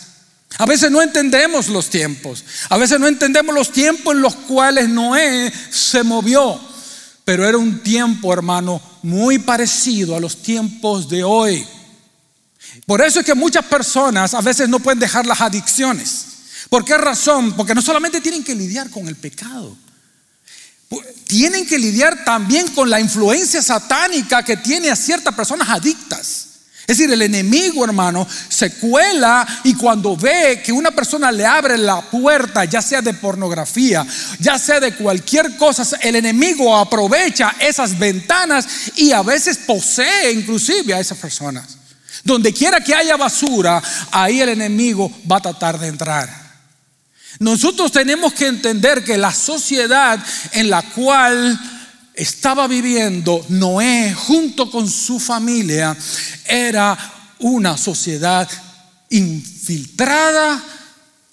A 0.57 0.67
veces 0.67 0.91
no 0.91 1.01
entendemos 1.01 1.69
los 1.69 1.89
tiempos, 1.89 2.43
a 2.69 2.77
veces 2.79 2.99
no 2.99 3.07
entendemos 3.07 3.55
los 3.55 3.71
tiempos 3.71 4.17
en 4.17 4.23
los 4.23 4.35
cuales 4.35 4.89
Noé 4.89 5.53
se 5.71 6.03
movió. 6.03 6.68
Pero 7.29 7.47
era 7.47 7.59
un 7.59 7.81
tiempo, 7.81 8.33
hermano, 8.33 8.81
muy 9.03 9.39
parecido 9.39 10.17
a 10.17 10.21
los 10.21 10.41
tiempos 10.41 11.11
de 11.11 11.23
hoy. 11.23 11.63
Por 12.87 13.03
eso 13.03 13.21
es 13.21 13.27
que 13.27 13.35
muchas 13.35 13.67
personas 13.67 14.33
a 14.33 14.41
veces 14.41 14.67
no 14.67 14.81
pueden 14.81 14.99
dejar 14.99 15.27
las 15.27 15.43
adicciones. 15.43 16.25
¿Por 16.71 16.87
qué 16.87 16.97
razón? 16.97 17.53
Porque 17.53 17.75
no 17.75 17.83
solamente 17.83 18.23
tienen 18.23 18.43
que 18.43 18.55
lidiar 18.55 18.89
con 18.89 19.07
el 19.09 19.17
pecado, 19.17 19.77
tienen 21.27 21.67
que 21.67 21.79
lidiar 21.79 22.25
también 22.25 22.67
con 22.69 22.89
la 22.89 22.99
influencia 22.99 23.61
satánica 23.61 24.43
que 24.43 24.57
tiene 24.57 24.89
a 24.89 24.97
ciertas 24.97 25.35
personas 25.35 25.69
adictas. 25.69 26.48
Es 26.89 26.97
decir, 26.97 27.13
el 27.13 27.21
enemigo, 27.21 27.85
hermano, 27.85 28.27
se 28.49 28.73
cuela 28.77 29.47
y 29.63 29.75
cuando 29.75 30.17
ve 30.17 30.63
que 30.65 30.73
una 30.73 30.91
persona 30.91 31.31
le 31.31 31.45
abre 31.45 31.77
la 31.77 32.01
puerta, 32.01 32.65
ya 32.65 32.81
sea 32.81 33.03
de 33.03 33.13
pornografía, 33.13 34.07
ya 34.39 34.59
sea 34.59 34.81
de 34.81 34.95
cualquier 34.95 35.59
cosa, 35.59 35.87
el 36.01 36.17
enemigo 36.17 36.75
aprovecha 36.75 37.57
esas 37.61 37.99
ventanas 37.99 38.67
y 38.97 39.13
a 39.13 39.21
veces 39.21 39.59
posee 39.67 40.33
inclusive 40.33 40.95
a 40.95 41.01
esas 41.01 41.19
personas. 41.19 41.77
Donde 42.25 42.55
quiera 42.55 42.81
que 42.81 42.95
haya 42.95 43.19
basura, 43.19 43.83
ahí 44.11 44.41
el 44.41 44.49
enemigo 44.49 45.13
va 45.31 45.37
a 45.37 45.43
tratar 45.43 45.79
de 45.79 45.89
entrar. 45.89 46.31
Nosotros 47.39 47.93
tenemos 47.93 48.33
que 48.33 48.47
entender 48.47 49.05
que 49.05 49.19
la 49.19 49.35
sociedad 49.35 50.19
en 50.53 50.71
la 50.71 50.81
cual 50.81 51.61
estaba 52.19 52.67
viviendo 52.67 53.47
Noé 53.49 54.13
junto 54.13 54.71
con 54.71 54.91
su 54.91 55.21
familia 55.21 55.97
era 56.45 56.99
una 57.39 57.77
sociedad 57.77 58.49
infiltrada 59.09 60.63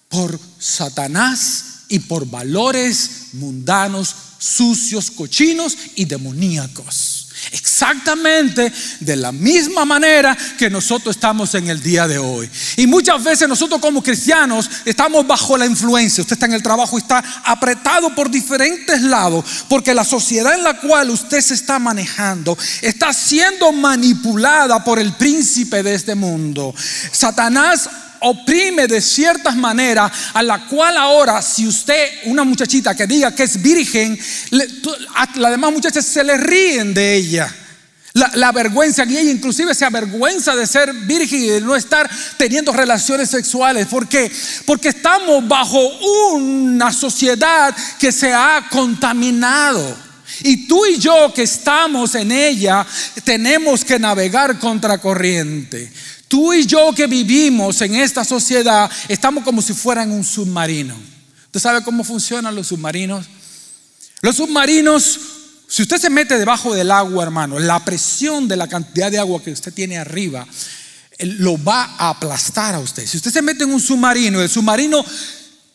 por 0.08 0.40
Satanás 0.60 1.86
y 1.90 2.00
por 2.00 2.30
valores 2.30 3.30
mundanos, 3.34 4.16
sucios, 4.38 5.10
cochinos 5.10 5.76
y 5.96 6.06
demoníacos. 6.06 7.15
Exactamente 7.52 8.72
de 9.00 9.16
la 9.16 9.32
misma 9.32 9.86
manera 9.86 10.38
que 10.58 10.70
nosotros 10.70 11.16
estamos 11.16 11.54
en 11.56 11.70
el 11.70 11.82
día 11.82 12.08
de 12.08 12.18
hoy. 12.18 12.50
Y 12.78 12.88
muchas 12.88 13.24
veces 13.24 13.48
nosotros 13.48 13.80
como 13.82 14.02
cristianos 14.02 14.70
estamos 14.86 15.26
bajo 15.26 15.58
la 15.58 15.66
influencia. 15.66 16.22
Usted 16.22 16.36
está 16.36 16.46
en 16.46 16.54
el 16.54 16.64
trabajo 16.64 16.98
y 16.98 17.02
está 17.02 17.24
apretado 17.44 18.14
por 18.16 18.30
diferentes 18.30 19.02
lados 19.02 19.46
porque 19.70 19.94
la 19.94 20.04
sociedad 20.04 20.54
en 20.54 20.64
la 20.64 20.80
cual 20.80 21.10
usted 21.10 21.42
se 21.42 21.54
está 21.54 21.80
manejando 21.80 22.58
está 22.82 23.14
siendo 23.14 23.72
manipulada 23.72 24.84
por 24.84 25.00
el 25.00 25.14
príncipe 25.14 25.84
de 25.84 25.96
este 25.96 26.16
mundo. 26.16 26.74
Satanás 27.12 27.90
oprime 28.22 28.88
de 28.88 29.02
ciertas 29.02 29.56
maneras 29.56 30.12
a 30.34 30.44
la 30.44 30.66
cual 30.68 30.98
ahora 30.98 31.42
si 31.42 31.68
usted, 31.68 32.10
una 32.26 32.44
muchachita 32.44 32.96
que 32.96 33.08
diga 33.08 33.34
que 33.34 33.44
es 33.44 33.62
virgen, 33.62 34.18
a 35.16 35.28
las 35.36 35.52
demás 35.52 35.72
muchachas 35.72 36.06
se 36.06 36.24
le 36.24 36.38
ríen 36.38 36.94
de 36.94 37.16
ella. 37.16 37.54
La, 38.16 38.54
vergüenza, 38.54 39.04
y 39.04 39.18
ella 39.18 39.30
inclusive 39.30 39.76
se 39.76 39.84
avergüenza 39.84 40.56
de 40.56 40.66
ser 40.66 40.94
virgen 40.94 41.44
y 41.44 41.48
de 41.48 41.60
no 41.60 41.76
estar 41.76 42.10
teniendo 42.38 42.72
relaciones 42.72 43.30
sexuales. 43.30 43.88
¿Por 43.88 44.08
qué? 44.08 44.32
Porque 44.66 44.88
estamos 44.88 45.46
bajo 45.46 45.86
una 46.36 46.94
sociedad 46.94 47.76
que 48.00 48.14
se 48.14 48.34
ha 48.34 48.68
contaminado. 48.72 49.98
Y 50.44 50.66
tú 50.66 50.86
y 50.86 50.98
yo 50.98 51.34
que 51.34 51.44
estamos 51.44 52.16
en 52.16 52.32
ella 52.32 52.88
tenemos 53.26 53.84
que 53.84 54.00
navegar 54.00 54.60
contra 54.60 54.98
corriente. 54.98 55.92
Tú 56.28 56.54
y 56.54 56.66
yo 56.66 56.92
que 56.94 57.08
vivimos 57.08 57.82
en 57.82 57.96
esta 57.96 58.24
sociedad 58.24 58.90
estamos 59.08 59.44
como 59.44 59.62
si 59.62 59.74
fueran 59.74 60.12
un 60.12 60.24
submarino. 60.24 60.96
¿Usted 61.46 61.60
sabe 61.60 61.84
cómo 61.84 62.04
funcionan 62.04 62.56
los 62.56 62.68
submarinos? 62.68 63.26
Los 64.22 64.38
submarinos, 64.38 65.20
si 65.68 65.84
usted 65.84 65.98
se 65.98 66.10
mete 66.10 66.38
debajo 66.38 66.74
del 66.74 66.92
agua, 66.92 67.24
hermano, 67.24 67.60
la 67.60 67.84
presión 67.86 68.48
de 68.48 68.56
la 68.56 68.68
cantidad 68.68 69.12
de 69.12 69.20
agua 69.20 69.42
que 69.42 69.52
usted 69.52 69.74
tiene 69.74 69.98
arriba 69.98 70.46
lo 71.20 71.64
va 71.64 71.96
a 71.98 72.10
aplastar 72.10 72.76
a 72.76 72.80
usted. 72.80 73.06
Si 73.06 73.18
usted 73.18 73.32
se 73.32 73.42
mete 73.42 73.64
en 73.64 73.74
un 73.74 73.80
submarino, 73.80 74.42
el 74.42 74.50
submarino 74.50 75.06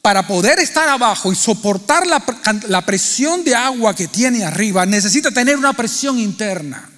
para 0.03 0.27
poder 0.27 0.59
estar 0.59 0.89
abajo 0.89 1.33
y 1.33 1.37
soportar 1.37 2.07
la, 2.07 2.85
presión 2.85 3.45
de 3.45 3.55
agua 3.55 3.95
que 3.95 4.09
tiene 4.09 4.45
arriba, 4.45 4.85
necesita 4.85 5.31
tener 5.31 5.57
una 5.57 5.73
presión 5.73 6.19
interna. 6.19 6.90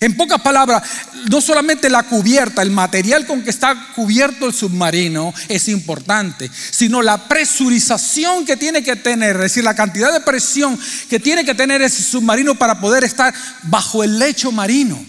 En 0.00 0.16
pocas 0.16 0.40
palabras, 0.40 0.82
no 1.28 1.40
solamente 1.40 1.90
la 1.90 2.04
cubierta, 2.04 2.62
el 2.62 2.70
material 2.70 3.26
con 3.26 3.42
que 3.42 3.50
está 3.50 3.88
cubierto 3.96 4.46
el 4.46 4.54
submarino 4.54 5.34
es 5.48 5.68
importante, 5.68 6.48
sino 6.70 7.02
la 7.02 7.26
presurización 7.26 8.46
que 8.46 8.56
tiene 8.56 8.84
que 8.84 8.94
tener, 8.94 9.34
es 9.36 9.42
decir, 9.42 9.64
la 9.64 9.74
cantidad 9.74 10.12
de 10.12 10.20
presión 10.20 10.78
que 11.10 11.18
tiene 11.18 11.44
que 11.44 11.54
tener 11.54 11.82
ese 11.82 12.04
submarino 12.04 12.54
para 12.54 12.80
poder 12.80 13.02
estar 13.02 13.34
bajo 13.64 14.04
el 14.04 14.20
lecho 14.20 14.52
marino. 14.52 15.04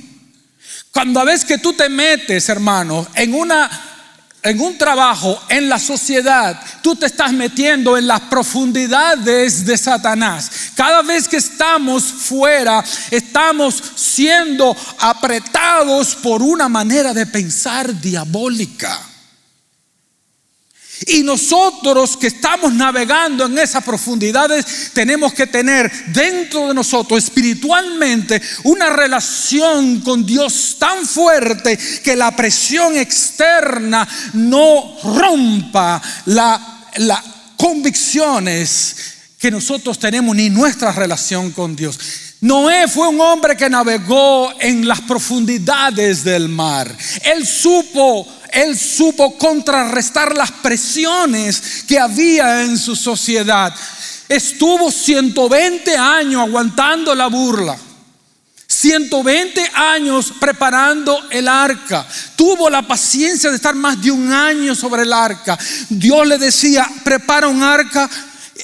Cuando 0.91 1.19
a 1.19 1.25
veces 1.25 1.45
que 1.45 1.59
tú 1.59 1.73
te 1.73 1.87
metes, 1.87 2.49
hermano, 2.49 3.07
en 3.13 3.35
una 3.35 3.69
en 4.41 4.61
un 4.61 4.77
trabajo, 4.77 5.41
en 5.49 5.67
la 5.67 5.79
sociedad, 5.79 6.59
tú 6.81 6.95
te 6.95 7.07
estás 7.07 7.33
metiendo 7.33 7.97
en 7.97 8.07
las 8.07 8.21
profundidades 8.21 9.65
de 9.65 9.77
Satanás. 9.77 10.49
Cada 10.75 11.01
vez 11.01 11.27
que 11.27 11.37
estamos 11.37 12.03
fuera, 12.03 12.83
estamos 13.11 13.83
siendo 13.95 14.75
apretados 14.99 16.15
por 16.15 16.41
una 16.41 16.69
manera 16.69 17.13
de 17.13 17.25
pensar 17.25 17.99
diabólica. 17.99 19.08
Y 21.07 21.23
nosotros 21.23 22.17
que 22.17 22.27
estamos 22.27 22.73
navegando 22.73 23.45
en 23.45 23.57
esas 23.57 23.83
profundidades 23.83 24.91
tenemos 24.93 25.33
que 25.33 25.47
tener 25.47 25.91
dentro 26.07 26.67
de 26.67 26.73
nosotros 26.73 27.23
espiritualmente 27.23 28.41
una 28.63 28.89
relación 28.89 30.01
con 30.01 30.25
Dios 30.25 30.75
tan 30.77 31.05
fuerte 31.05 31.77
que 32.03 32.15
la 32.15 32.35
presión 32.35 32.97
externa 32.97 34.07
no 34.33 34.97
rompa 35.03 36.01
las 36.25 37.23
convicciones 37.55 38.95
que 39.39 39.51
nosotros 39.51 39.97
tenemos 39.97 40.35
ni 40.35 40.49
nuestra 40.49 40.91
relación 40.91 41.51
con 41.51 41.75
Dios. 41.75 41.97
Noé 42.41 42.87
fue 42.87 43.09
un 43.09 43.19
hombre 43.19 43.57
que 43.57 43.69
navegó 43.69 44.53
en 44.61 44.87
las 44.87 45.01
profundidades 45.01 46.23
del 46.23 46.47
mar. 46.47 46.93
Él 47.23 47.45
supo 47.45 48.25
él 48.51 48.77
supo 48.77 49.37
contrarrestar 49.37 50.35
las 50.35 50.51
presiones 50.51 51.83
que 51.87 51.99
había 51.99 52.63
en 52.63 52.77
su 52.77 52.95
sociedad. 52.95 53.73
Estuvo 54.27 54.91
120 54.91 55.97
años 55.97 56.47
aguantando 56.47 57.15
la 57.15 57.27
burla. 57.27 57.77
120 58.67 59.71
años 59.73 60.31
preparando 60.39 61.19
el 61.31 61.47
arca. 61.47 62.05
Tuvo 62.35 62.69
la 62.69 62.83
paciencia 62.83 63.49
de 63.49 63.55
estar 63.55 63.73
más 63.73 63.99
de 64.01 64.11
un 64.11 64.31
año 64.31 64.75
sobre 64.75 65.01
el 65.01 65.11
arca. 65.11 65.57
Dios 65.89 66.27
le 66.27 66.37
decía, 66.37 66.87
prepara 67.03 67.47
un 67.47 67.63
arca. 67.63 68.09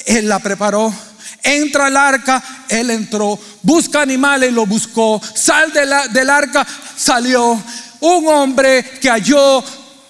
Él 0.05 0.29
la 0.29 0.39
preparó. 0.39 0.93
Entra 1.41 1.87
al 1.87 1.97
arca, 1.97 2.43
él 2.69 2.89
entró. 2.91 3.39
Busca 3.61 4.01
animales, 4.01 4.53
lo 4.53 4.65
buscó. 4.65 5.21
Sal 5.35 5.71
del 5.73 6.29
arca, 6.29 6.65
salió 6.95 7.61
un 8.05 8.27
hombre 8.27 8.83
que 9.01 9.09
halló 9.09 9.63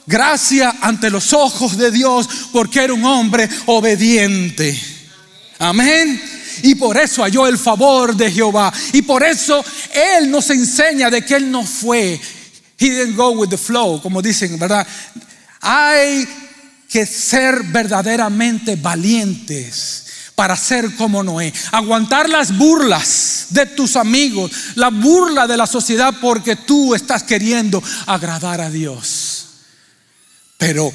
gracia 0.05 0.75
ante 0.81 1.09
los 1.09 1.33
ojos 1.33 1.77
de 1.77 1.91
Dios 1.91 2.27
porque 2.51 2.83
era 2.83 2.93
un 2.93 3.05
hombre 3.05 3.49
obediente. 3.65 4.79
Amén. 5.59 6.21
Y 6.63 6.75
por 6.75 6.97
eso 6.97 7.23
halló 7.23 7.47
el 7.47 7.57
favor 7.57 8.15
de 8.15 8.31
Jehová. 8.31 8.71
Y 8.93 9.01
por 9.01 9.23
eso 9.23 9.63
Él 9.93 10.29
nos 10.29 10.49
enseña 10.49 11.09
de 11.09 11.23
que 11.23 11.35
Él 11.35 11.51
no 11.51 11.65
fue. 11.65 12.19
He 12.77 12.89
didn't 12.89 13.15
go 13.15 13.31
with 13.31 13.49
the 13.49 13.57
flow, 13.57 14.01
como 14.01 14.21
dicen, 14.21 14.59
¿verdad? 14.59 14.85
Hay 15.61 16.27
que 16.89 17.05
ser 17.05 17.63
verdaderamente 17.63 18.75
valientes 18.75 20.04
para 20.35 20.55
ser 20.55 20.95
como 20.95 21.23
Noé. 21.23 21.53
Aguantar 21.71 22.29
las 22.29 22.55
burlas 22.57 23.47
de 23.49 23.65
tus 23.65 23.95
amigos, 23.95 24.51
la 24.75 24.89
burla 24.89 25.47
de 25.47 25.57
la 25.57 25.67
sociedad 25.67 26.13
porque 26.21 26.55
tú 26.55 26.93
estás 26.93 27.23
queriendo 27.23 27.81
agradar 28.05 28.61
a 28.61 28.69
Dios. 28.69 29.47
Pero 30.57 30.91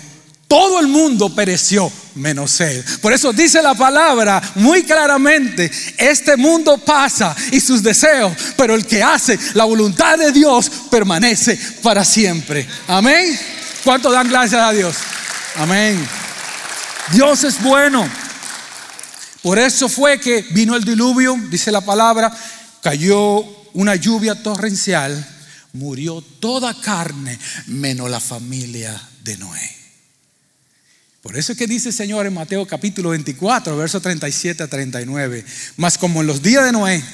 todo 0.51 0.81
el 0.81 0.89
mundo 0.89 1.33
pereció 1.33 1.91
menos 2.17 2.61
él. 2.61 2.85
Por 3.01 3.13
eso 3.13 3.33
dice 3.33 3.63
la 3.63 3.75
palabra 3.75 4.43
muy 4.57 4.83
claramente, 4.83 5.71
este 5.97 6.37
mundo 6.37 6.77
pasa 6.79 7.37
y 7.53 7.61
sus 7.61 7.83
deseos, 7.83 8.33
pero 8.57 8.75
el 8.75 8.85
que 8.85 9.01
hace 9.01 9.39
la 9.55 9.65
voluntad 9.65 10.19
de 10.19 10.33
Dios 10.33 10.71
permanece 10.91 11.57
para 11.83 12.05
siempre. 12.05 12.67
Amén. 12.89 13.39
¿Cuánto 13.85 14.11
dan 14.11 14.29
gracias 14.29 14.61
a 14.61 14.73
Dios? 14.73 14.97
Amén. 15.57 16.05
Dios 17.13 17.45
es 17.45 17.63
bueno. 17.63 18.09
Por 19.43 19.59
eso 19.59 19.89
fue 19.89 20.21
que 20.21 20.43
vino 20.51 20.77
el 20.77 20.85
diluvio, 20.85 21.37
dice 21.49 21.73
la 21.73 21.81
palabra, 21.81 22.31
cayó 22.83 23.41
una 23.73 23.97
lluvia 23.97 24.43
torrencial, 24.43 25.27
murió 25.73 26.21
toda 26.21 26.79
carne, 26.81 27.39
menos 27.67 28.11
la 28.11 28.21
familia 28.21 29.01
de 29.23 29.39
Noé. 29.39 29.77
Por 31.23 31.37
eso 31.37 31.53
es 31.53 31.59
que 31.59 31.67
dice 31.67 31.91
el 31.91 31.95
Señor 31.95 32.27
en 32.27 32.35
Mateo 32.35 32.67
capítulo 32.67 33.11
24, 33.11 33.77
verso 33.77 34.01
37 34.01 34.63
a 34.63 34.69
39, 34.69 35.45
mas 35.77 35.99
como 35.99 36.23
en 36.23 36.27
los 36.27 36.43
días 36.43 36.65
de 36.65 36.73
Noé, 36.73 37.05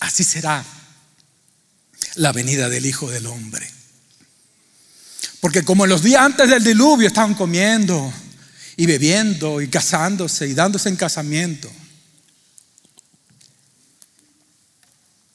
así 0.00 0.24
será 0.24 0.64
la 2.16 2.32
venida 2.32 2.68
del 2.68 2.86
Hijo 2.86 3.10
del 3.10 3.26
Hombre. 3.26 3.70
Porque 5.40 5.62
como 5.62 5.84
en 5.84 5.90
los 5.90 6.02
días 6.02 6.22
antes 6.22 6.48
del 6.48 6.64
diluvio 6.64 7.06
estaban 7.06 7.34
comiendo, 7.34 8.12
y 8.76 8.86
bebiendo 8.86 9.60
y 9.60 9.68
casándose 9.68 10.48
y 10.48 10.54
dándose 10.54 10.88
en 10.88 10.96
casamiento. 10.96 11.70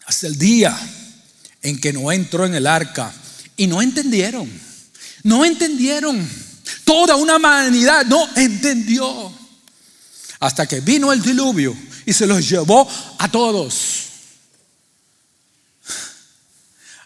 Hasta 0.05 0.27
el 0.27 0.37
día 0.37 0.77
en 1.61 1.79
que 1.79 1.93
Noé 1.93 2.15
entró 2.15 2.45
en 2.45 2.55
el 2.55 2.67
arca 2.67 3.13
y 3.55 3.67
no 3.67 3.81
entendieron, 3.81 4.49
no 5.23 5.45
entendieron. 5.45 6.27
Toda 6.83 7.15
una 7.15 7.35
humanidad 7.35 8.05
no 8.05 8.27
entendió. 8.35 9.31
Hasta 10.39 10.65
que 10.65 10.81
vino 10.81 11.11
el 11.13 11.21
diluvio 11.21 11.75
y 12.05 12.13
se 12.13 12.25
los 12.25 12.47
llevó 12.49 12.89
a 13.19 13.29
todos. 13.29 14.05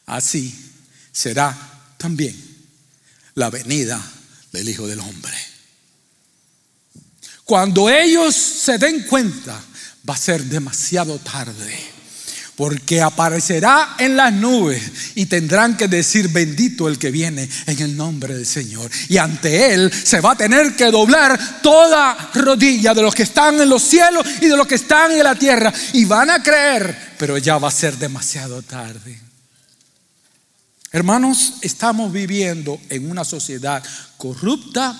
Así 0.05 0.53
será 1.11 1.55
también 1.97 2.35
la 3.35 3.49
venida 3.49 4.01
del 4.51 4.69
Hijo 4.69 4.87
del 4.87 4.99
Hombre. 4.99 5.52
Cuando 7.53 7.88
ellos 7.88 8.33
se 8.33 8.79
den 8.79 9.03
cuenta, 9.03 9.62
va 10.10 10.15
a 10.15 10.17
ser 10.17 10.43
demasiado 10.43 11.19
tarde. 11.19 11.77
Porque 12.55 13.00
aparecerá 13.00 13.95
en 14.00 14.17
las 14.17 14.33
nubes 14.33 14.81
y 15.13 15.27
tendrán 15.27 15.77
que 15.77 15.88
decir 15.88 16.29
bendito 16.29 16.88
el 16.88 16.98
que 16.98 17.12
viene 17.12 17.48
en 17.67 17.79
el 17.79 17.95
nombre 17.95 18.33
del 18.33 18.48
Señor. 18.48 18.89
Y 19.07 19.17
ante 19.17 19.72
Él 19.72 19.93
se 19.93 20.19
va 20.19 20.31
a 20.31 20.36
tener 20.36 20.75
que 20.75 20.89
doblar 20.89 21.62
toda 21.62 22.31
rodilla 22.33 22.95
de 22.95 23.03
los 23.03 23.13
que 23.13 23.22
están 23.22 23.62
en 23.62 23.69
los 23.69 23.83
cielos 23.83 24.25
y 24.41 24.48
de 24.48 24.57
los 24.57 24.65
que 24.65 24.74
están 24.74 25.12
en 25.12 25.24
la 25.24 25.36
tierra. 25.36 25.72
Y 25.93 26.05
van 26.05 26.31
a 26.31 26.41
creer, 26.41 27.13
pero 27.20 27.37
ya 27.37 27.59
va 27.59 27.68
a 27.68 27.72
ser 27.72 27.96
demasiado 28.00 28.63
tarde. 28.63 29.22
Hermanos, 30.92 31.57
estamos 31.61 32.11
viviendo 32.11 32.81
en 32.89 33.11
una 33.11 33.24
sociedad 33.24 33.83
corrupta, 34.18 35.00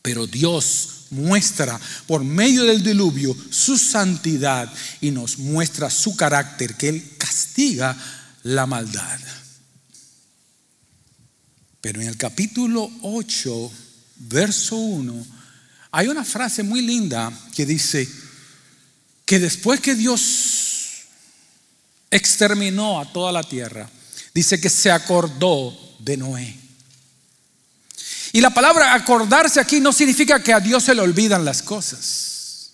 pero 0.00 0.26
Dios 0.26 0.99
muestra 1.10 1.78
por 2.06 2.24
medio 2.24 2.64
del 2.64 2.82
diluvio 2.82 3.36
su 3.50 3.76
santidad 3.76 4.72
y 5.00 5.10
nos 5.10 5.38
muestra 5.38 5.90
su 5.90 6.16
carácter, 6.16 6.76
que 6.76 6.88
Él 6.88 7.16
castiga 7.18 7.96
la 8.44 8.66
maldad. 8.66 9.20
Pero 11.80 12.00
en 12.02 12.08
el 12.08 12.16
capítulo 12.16 12.90
8, 13.02 13.72
verso 14.16 14.76
1, 14.76 15.26
hay 15.92 16.08
una 16.08 16.24
frase 16.24 16.62
muy 16.62 16.82
linda 16.82 17.32
que 17.54 17.66
dice 17.66 18.08
que 19.24 19.38
después 19.38 19.80
que 19.80 19.94
Dios 19.94 21.06
exterminó 22.10 23.00
a 23.00 23.10
toda 23.12 23.32
la 23.32 23.42
tierra, 23.42 23.88
dice 24.34 24.60
que 24.60 24.68
se 24.68 24.90
acordó 24.90 25.76
de 26.00 26.16
Noé. 26.16 26.59
Y 28.32 28.40
la 28.40 28.50
palabra 28.50 28.94
acordarse 28.94 29.60
aquí 29.60 29.80
no 29.80 29.92
significa 29.92 30.42
que 30.42 30.52
a 30.52 30.60
Dios 30.60 30.84
se 30.84 30.94
le 30.94 31.02
olvidan 31.02 31.44
las 31.44 31.62
cosas. 31.62 32.70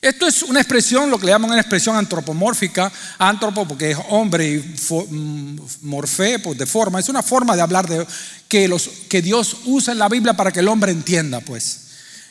Esto 0.00 0.26
es 0.26 0.42
una 0.42 0.60
expresión, 0.60 1.10
lo 1.10 1.18
que 1.18 1.26
le 1.26 1.32
llaman 1.32 1.50
una 1.50 1.60
expresión 1.60 1.96
antropomórfica, 1.96 2.92
antropo 3.18 3.66
porque 3.66 3.92
es 3.92 3.98
hombre 4.10 4.46
y 4.46 4.58
mm, 4.58 5.60
morfé, 5.82 6.38
pues 6.38 6.58
de 6.58 6.66
forma, 6.66 7.00
es 7.00 7.08
una 7.08 7.22
forma 7.22 7.56
de 7.56 7.62
hablar 7.62 7.88
de 7.88 8.06
que, 8.46 8.68
los, 8.68 8.88
que 9.08 9.22
Dios 9.22 9.56
usa 9.64 9.92
en 9.92 9.98
la 9.98 10.10
Biblia 10.10 10.34
para 10.34 10.52
que 10.52 10.60
el 10.60 10.68
hombre 10.68 10.92
entienda, 10.92 11.40
pues. 11.40 11.80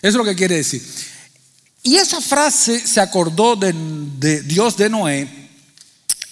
Eso 0.01 0.09
es 0.09 0.15
lo 0.15 0.23
que 0.23 0.35
quiere 0.35 0.57
decir. 0.57 0.83
Y 1.81 1.95
esa 1.95 2.21
frase 2.21 2.79
se 2.79 3.01
acordó 3.01 3.55
de, 3.55 3.73
de 3.73 4.41
Dios 4.43 4.77
de 4.77 4.89
Noé 4.89 5.43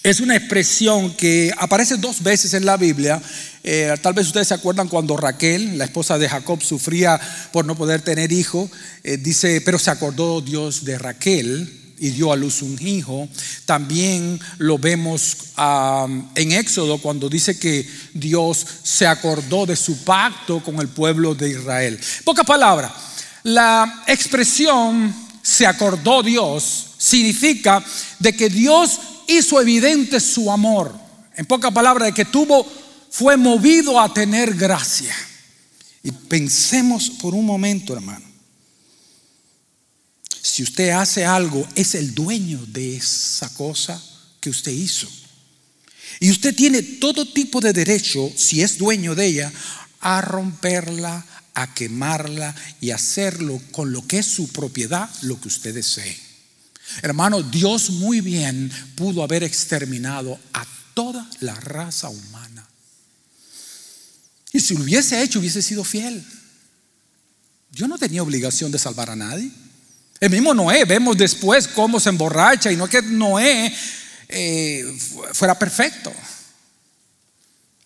es 0.02 0.20
una 0.20 0.34
expresión 0.36 1.14
que 1.14 1.52
aparece 1.56 1.96
dos 1.96 2.22
veces 2.22 2.54
en 2.54 2.66
la 2.66 2.76
Biblia. 2.76 3.22
Eh, 3.64 3.94
tal 4.02 4.14
vez 4.14 4.26
ustedes 4.26 4.48
se 4.48 4.54
acuerdan 4.54 4.88
cuando 4.88 5.16
Raquel, 5.16 5.78
la 5.78 5.84
esposa 5.84 6.18
de 6.18 6.28
Jacob, 6.28 6.62
sufría 6.62 7.20
por 7.52 7.64
no 7.64 7.76
poder 7.76 8.02
tener 8.02 8.32
hijo. 8.32 8.70
Eh, 9.04 9.16
dice, 9.16 9.60
pero 9.60 9.78
se 9.78 9.90
acordó 9.90 10.40
Dios 10.40 10.84
de 10.84 10.98
Raquel 10.98 11.94
y 11.98 12.10
dio 12.10 12.32
a 12.32 12.36
luz 12.36 12.62
un 12.62 12.76
hijo. 12.80 13.28
También 13.64 14.40
lo 14.58 14.78
vemos 14.78 15.36
en 16.34 16.52
Éxodo 16.52 16.98
cuando 16.98 17.28
dice 17.28 17.58
que 17.58 17.88
Dios 18.12 18.66
se 18.82 19.06
acordó 19.06 19.66
de 19.66 19.76
su 19.76 20.02
pacto 20.02 20.60
con 20.64 20.80
el 20.80 20.88
pueblo 20.88 21.34
de 21.34 21.50
Israel. 21.50 22.00
Poca 22.24 22.42
palabra. 22.42 22.92
La 23.44 24.02
expresión 24.08 25.14
se 25.42 25.66
acordó 25.66 26.22
Dios 26.22 26.86
significa 26.98 27.84
de 28.20 28.32
que 28.32 28.48
Dios 28.48 28.98
hizo 29.26 29.60
evidente 29.60 30.20
su 30.20 30.50
amor. 30.50 30.94
En 31.36 31.46
pocas 31.46 31.72
palabras, 31.72 32.06
de 32.06 32.12
que 32.12 32.24
tuvo, 32.24 32.64
fue 33.12 33.36
movido 33.36 34.00
a 34.00 34.12
tener 34.12 34.54
gracia. 34.54 35.14
Y 36.02 36.10
pensemos 36.10 37.10
por 37.10 37.34
un 37.34 37.44
momento, 37.44 37.92
hermano. 37.92 38.24
Si 40.42 40.62
usted 40.62 40.88
hace 40.90 41.24
algo, 41.24 41.68
es 41.74 41.94
el 41.94 42.14
dueño 42.14 42.64
de 42.66 42.96
esa 42.96 43.52
cosa 43.52 44.02
que 44.40 44.48
usted 44.48 44.72
hizo. 44.72 45.08
Y 46.20 46.30
usted 46.30 46.56
tiene 46.56 46.82
todo 46.82 47.26
tipo 47.26 47.60
de 47.60 47.74
derecho, 47.74 48.32
si 48.34 48.62
es 48.62 48.78
dueño 48.78 49.14
de 49.14 49.26
ella, 49.26 49.52
a 50.00 50.22
romperla, 50.22 51.24
a 51.52 51.74
quemarla 51.74 52.54
y 52.80 52.90
hacerlo 52.92 53.60
con 53.72 53.92
lo 53.92 54.06
que 54.06 54.20
es 54.20 54.26
su 54.26 54.48
propiedad, 54.48 55.08
lo 55.20 55.38
que 55.38 55.48
usted 55.48 55.74
desee. 55.74 56.18
Hermano, 57.02 57.42
Dios 57.42 57.90
muy 57.90 58.22
bien 58.22 58.72
pudo 58.96 59.22
haber 59.22 59.44
exterminado 59.44 60.40
a 60.54 60.66
toda 60.94 61.28
la 61.40 61.54
raza 61.54 62.08
humana. 62.08 62.66
Y 64.52 64.60
si 64.60 64.74
lo 64.74 64.82
hubiese 64.82 65.22
hecho, 65.22 65.38
hubiese 65.38 65.62
sido 65.62 65.82
fiel. 65.84 66.24
Dios 67.70 67.88
no 67.88 67.98
tenía 67.98 68.22
obligación 68.22 68.70
de 68.70 68.78
salvar 68.78 69.10
a 69.10 69.16
nadie. 69.16 69.50
El 70.20 70.30
mismo 70.30 70.54
Noé, 70.54 70.84
vemos 70.84 71.16
después 71.16 71.66
cómo 71.66 71.98
se 71.98 72.10
emborracha 72.10 72.70
y 72.70 72.76
no 72.76 72.86
que 72.86 73.02
Noé 73.02 73.74
eh, 74.28 74.98
fuera 75.32 75.58
perfecto. 75.58 76.12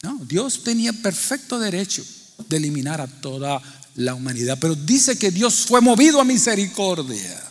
No, 0.03 0.21
Dios 0.25 0.63
tenía 0.63 0.93
perfecto 0.93 1.59
derecho 1.59 2.05
de 2.49 2.57
eliminar 2.59 3.01
a 3.01 3.07
toda 3.07 3.63
la 3.95 4.15
humanidad, 4.15 4.59
pero 4.61 4.75
dice 4.75 5.17
que 5.17 5.31
Dios 5.31 5.65
fue 5.67 5.81
movido 5.81 6.21
a 6.21 6.25
misericordia. 6.25 7.43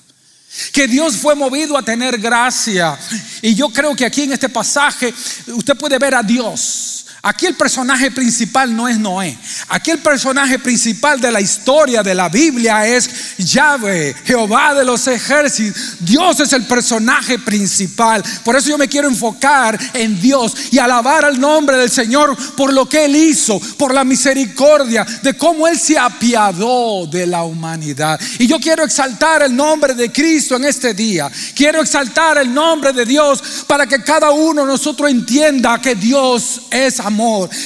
Que 0.71 0.88
Dios 0.88 1.17
fue 1.17 1.36
movido 1.36 1.78
a 1.78 1.84
tener 1.84 2.17
gracia. 2.17 2.97
Y 3.41 3.56
yo 3.56 3.69
creo 3.69 3.95
que 3.95 4.06
aquí 4.06 4.21
en 4.21 4.34
este 4.34 4.47
pasaje 4.47 5.13
usted 5.47 5.75
puede 5.75 5.97
ver 5.97 6.15
a 6.15 6.23
Dios, 6.23 7.04
Aquí 7.27 7.47
el 7.47 7.55
personaje 7.55 8.11
principal 8.11 8.75
no 8.75 8.88
es 8.88 8.99
Noé. 8.99 9.35
Aquí 9.69 9.89
el 9.89 9.97
personaje 9.97 10.59
principal 10.59 11.19
de 11.19 11.31
la 11.31 11.41
historia 11.41 12.03
de 12.03 12.13
la 12.13 12.29
Biblia 12.29 12.85
es 12.85 13.35
Yahweh, 13.39 14.13
Jehová 14.23 14.75
de 14.75 14.85
los 14.85 15.07
ejércitos. 15.07 15.95
Dios 16.01 16.39
es 16.39 16.53
el 16.53 16.65
personaje 16.65 17.39
principal. 17.39 18.23
Por 18.43 18.55
eso 18.55 18.69
yo 18.69 18.77
me 18.77 18.88
quiero 18.88 19.07
enfocar 19.07 19.75
en 19.95 20.21
Dios 20.21 20.55
y 20.69 20.77
alabar 20.77 21.25
al 21.25 21.39
nombre 21.39 21.77
del 21.77 21.89
Señor 21.89 22.38
por 22.55 22.71
lo 22.71 22.88
que 22.88 23.05
Él 23.05 23.15
hizo, 23.15 23.59
por 23.75 23.91
la 23.91 24.03
misericordia, 24.03 25.03
de 25.23 25.35
cómo 25.35 25.67
Él 25.67 25.79
se 25.79 25.97
apiadó 25.97 27.07
de 27.07 27.25
la 27.25 27.41
humanidad. 27.41 28.19
Y 28.38 28.45
yo 28.45 28.59
quiero 28.59 28.83
exaltar 28.83 29.41
el 29.41 29.55
nombre 29.55 29.95
de 29.95 30.11
Cristo 30.11 30.57
en 30.57 30.65
este 30.65 30.93
día. 30.93 31.31
Quiero 31.55 31.81
exaltar 31.81 32.38
el 32.38 32.53
nombre 32.53 32.93
de 32.93 33.03
Dios 33.03 33.65
para 33.65 33.88
que 33.88 34.03
cada 34.03 34.29
uno 34.29 34.61
de 34.61 34.67
nosotros 34.67 35.09
entienda 35.09 35.81
que 35.81 35.95
Dios 35.95 36.61
es 36.69 36.99
amor 36.99 37.14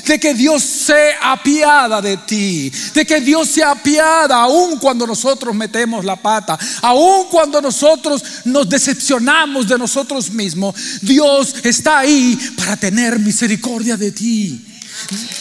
de 0.06 0.20
que 0.20 0.34
Dios 0.34 0.64
se 0.64 1.14
apiada 1.22 2.02
de 2.02 2.18
ti, 2.18 2.72
de 2.94 3.06
que 3.06 3.20
Dios 3.22 3.50
se 3.50 3.64
apiada 3.64 4.36
aun 4.36 4.78
cuando 4.78 5.06
nosotros 5.06 5.56
metemos 5.56 6.06
la 6.06 6.16
pata, 6.16 6.58
aun 6.82 7.28
cuando 7.30 7.62
nosotros 7.62 8.24
nos 8.46 8.68
decepcionamos 8.70 9.68
de 9.68 9.78
nosotros 9.78 10.30
mismos, 10.32 10.76
Dios 11.02 11.56
está 11.64 12.00
ahí 12.00 12.38
para 12.58 12.78
tener 12.78 13.20
misericordia 13.20 13.98
de 13.98 14.12
ti. 14.12 14.66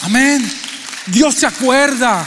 Amén. 0.03 0.49
Dios 1.07 1.35
se 1.35 1.47
acuerda. 1.47 2.27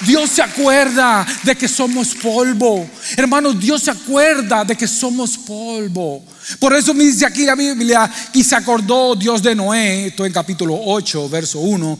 Dios 0.00 0.30
se 0.30 0.42
acuerda 0.42 1.26
de 1.42 1.56
que 1.56 1.68
somos 1.68 2.14
polvo. 2.14 2.88
Hermanos, 3.16 3.60
Dios 3.60 3.82
se 3.82 3.90
acuerda 3.90 4.64
de 4.64 4.76
que 4.76 4.88
somos 4.88 5.36
polvo. 5.38 6.24
Por 6.58 6.74
eso 6.74 6.94
me 6.94 7.04
dice 7.04 7.26
aquí 7.26 7.44
la 7.44 7.54
Biblia, 7.54 8.10
y 8.32 8.42
se 8.42 8.56
acordó 8.56 9.14
Dios 9.14 9.42
de 9.42 9.54
Noé, 9.54 10.06
esto 10.06 10.24
en 10.24 10.32
capítulo 10.32 10.78
8, 10.78 11.28
verso 11.28 11.58
1, 11.58 11.98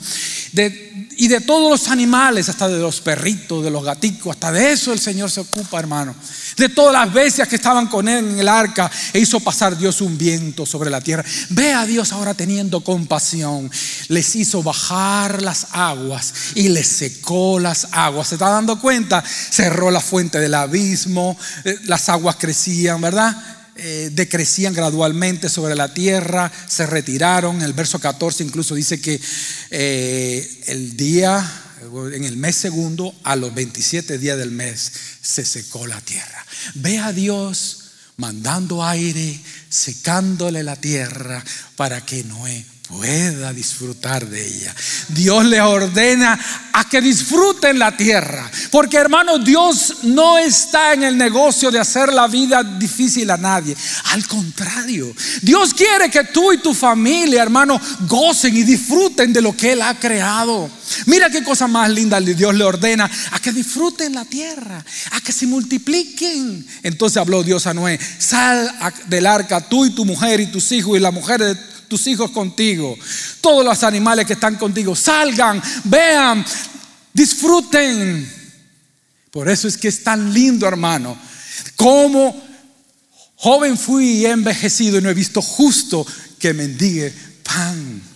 y 1.18 1.28
de 1.28 1.40
todos 1.40 1.70
los 1.70 1.88
animales, 1.90 2.48
hasta 2.48 2.68
de 2.68 2.78
los 2.78 3.00
perritos, 3.00 3.64
de 3.64 3.70
los 3.70 3.84
gaticos, 3.84 4.32
hasta 4.32 4.52
de 4.52 4.72
eso 4.72 4.92
el 4.92 5.00
Señor 5.00 5.30
se 5.30 5.40
ocupa, 5.40 5.78
hermano. 5.78 6.14
De 6.56 6.70
todas 6.70 6.92
las 6.94 7.12
bestias 7.12 7.48
que 7.48 7.56
estaban 7.56 7.86
con 7.86 8.08
él 8.08 8.30
en 8.30 8.38
el 8.38 8.48
arca, 8.48 8.90
e 9.12 9.18
hizo 9.18 9.40
pasar 9.40 9.76
Dios 9.76 10.00
un 10.00 10.16
viento 10.16 10.64
sobre 10.64 10.88
la 10.88 11.02
tierra. 11.02 11.22
Ve 11.50 11.74
a 11.74 11.84
Dios 11.84 12.12
ahora 12.12 12.32
teniendo 12.32 12.82
compasión. 12.82 13.70
Les 14.08 14.34
hizo 14.36 14.62
bajar 14.62 15.42
las 15.42 15.66
aguas 15.72 16.32
y 16.54 16.68
les 16.70 16.86
secó 16.86 17.58
las 17.60 17.88
aguas. 17.92 18.28
¿Se 18.28 18.36
está 18.36 18.48
dando 18.48 18.80
cuenta? 18.80 19.22
Cerró 19.22 19.90
la 19.90 20.00
fuente 20.00 20.38
del 20.38 20.54
abismo, 20.54 21.36
eh, 21.64 21.78
las 21.84 22.08
aguas 22.08 22.36
crecían, 22.36 23.02
¿verdad? 23.02 23.36
Eh, 23.78 24.08
decrecían 24.14 24.72
gradualmente 24.72 25.50
sobre 25.50 25.74
la 25.74 25.92
tierra, 25.92 26.50
se 26.66 26.86
retiraron. 26.86 27.60
El 27.60 27.74
verso 27.74 27.98
14 27.98 28.42
incluso 28.42 28.74
dice 28.74 28.98
que 29.02 29.20
eh, 29.70 30.62
el 30.68 30.96
día, 30.96 31.46
en 32.14 32.24
el 32.24 32.38
mes 32.38 32.56
segundo, 32.56 33.14
a 33.24 33.36
los 33.36 33.54
27 33.54 34.16
días 34.16 34.38
del 34.38 34.50
mes, 34.50 34.90
se 35.20 35.44
secó 35.44 35.86
la 35.86 36.00
tierra. 36.00 36.35
Ve 36.74 36.98
a 36.98 37.12
Dios 37.12 37.82
mandando 38.16 38.84
aire, 38.84 39.40
secándole 39.68 40.62
la 40.62 40.76
tierra 40.76 41.44
para 41.76 42.04
que 42.04 42.24
Noé 42.24 42.64
pueda 42.88 43.52
disfrutar 43.52 44.26
de 44.26 44.46
ella. 44.46 44.74
Dios 45.08 45.44
le 45.44 45.60
ordena 45.60 46.38
a 46.72 46.88
que 46.88 47.00
disfruten 47.00 47.78
la 47.78 47.96
tierra. 47.96 48.50
Porque 48.70 48.96
hermano, 48.96 49.38
Dios 49.38 49.98
no 50.04 50.38
está 50.38 50.92
en 50.92 51.02
el 51.02 51.16
negocio 51.16 51.70
de 51.70 51.80
hacer 51.80 52.12
la 52.12 52.28
vida 52.28 52.62
difícil 52.62 53.30
a 53.30 53.36
nadie. 53.36 53.76
Al 54.12 54.26
contrario, 54.26 55.12
Dios 55.42 55.74
quiere 55.74 56.10
que 56.10 56.24
tú 56.24 56.52
y 56.52 56.58
tu 56.58 56.74
familia, 56.74 57.42
hermano, 57.42 57.80
gocen 58.06 58.56
y 58.56 58.62
disfruten 58.62 59.32
de 59.32 59.42
lo 59.42 59.56
que 59.56 59.72
Él 59.72 59.82
ha 59.82 59.98
creado. 59.98 60.70
Mira 61.06 61.30
qué 61.30 61.42
cosa 61.42 61.66
más 61.66 61.90
linda 61.90 62.20
Dios 62.20 62.54
le 62.54 62.64
ordena 62.64 63.10
a 63.32 63.38
que 63.40 63.52
disfruten 63.52 64.14
la 64.14 64.24
tierra, 64.24 64.84
a 65.12 65.20
que 65.20 65.32
se 65.32 65.46
multipliquen. 65.46 66.66
Entonces 66.82 67.16
habló 67.16 67.42
Dios 67.42 67.66
a 67.66 67.74
Noé, 67.74 67.98
sal 68.18 68.72
del 69.06 69.26
arca 69.26 69.60
tú 69.60 69.86
y 69.86 69.90
tu 69.90 70.04
mujer 70.04 70.40
y 70.40 70.46
tus 70.46 70.70
hijos 70.72 70.96
y 70.96 71.00
la 71.00 71.10
mujer 71.10 71.42
de 71.42 71.75
tus 71.88 72.06
hijos 72.06 72.30
contigo, 72.30 72.96
todos 73.40 73.64
los 73.64 73.82
animales 73.82 74.26
que 74.26 74.34
están 74.34 74.56
contigo, 74.56 74.94
salgan, 74.94 75.62
vean, 75.84 76.44
disfruten. 77.12 78.32
Por 79.30 79.48
eso 79.48 79.68
es 79.68 79.76
que 79.76 79.88
es 79.88 80.02
tan 80.02 80.32
lindo, 80.32 80.66
hermano, 80.66 81.16
como 81.76 82.34
joven 83.36 83.76
fui 83.76 84.04
y 84.04 84.26
he 84.26 84.30
envejecido 84.30 84.98
y 84.98 85.02
no 85.02 85.10
he 85.10 85.14
visto 85.14 85.42
justo 85.42 86.06
que 86.38 86.54
mendigue 86.54 87.12
pan. 87.42 88.15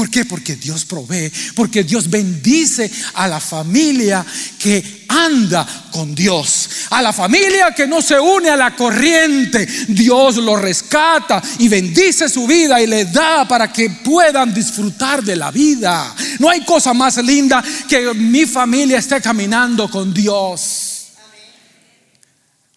¿Por 0.00 0.08
qué? 0.08 0.24
Porque 0.24 0.56
Dios 0.56 0.86
provee, 0.86 1.30
porque 1.54 1.84
Dios 1.84 2.08
bendice 2.08 2.90
a 3.12 3.28
la 3.28 3.38
familia 3.38 4.24
que 4.58 5.04
anda 5.06 5.66
con 5.92 6.14
Dios, 6.14 6.70
a 6.88 7.02
la 7.02 7.12
familia 7.12 7.74
que 7.76 7.86
no 7.86 8.00
se 8.00 8.18
une 8.18 8.48
a 8.48 8.56
la 8.56 8.74
corriente. 8.74 9.66
Dios 9.88 10.36
lo 10.38 10.56
rescata 10.56 11.42
y 11.58 11.68
bendice 11.68 12.30
su 12.30 12.46
vida 12.46 12.80
y 12.80 12.86
le 12.86 13.04
da 13.04 13.46
para 13.46 13.70
que 13.70 13.90
puedan 13.90 14.54
disfrutar 14.54 15.22
de 15.22 15.36
la 15.36 15.50
vida. 15.50 16.16
No 16.38 16.48
hay 16.48 16.64
cosa 16.64 16.94
más 16.94 17.18
linda 17.18 17.62
que 17.86 18.14
mi 18.14 18.46
familia 18.46 19.00
esté 19.00 19.20
caminando 19.20 19.90
con 19.90 20.14
Dios. 20.14 21.08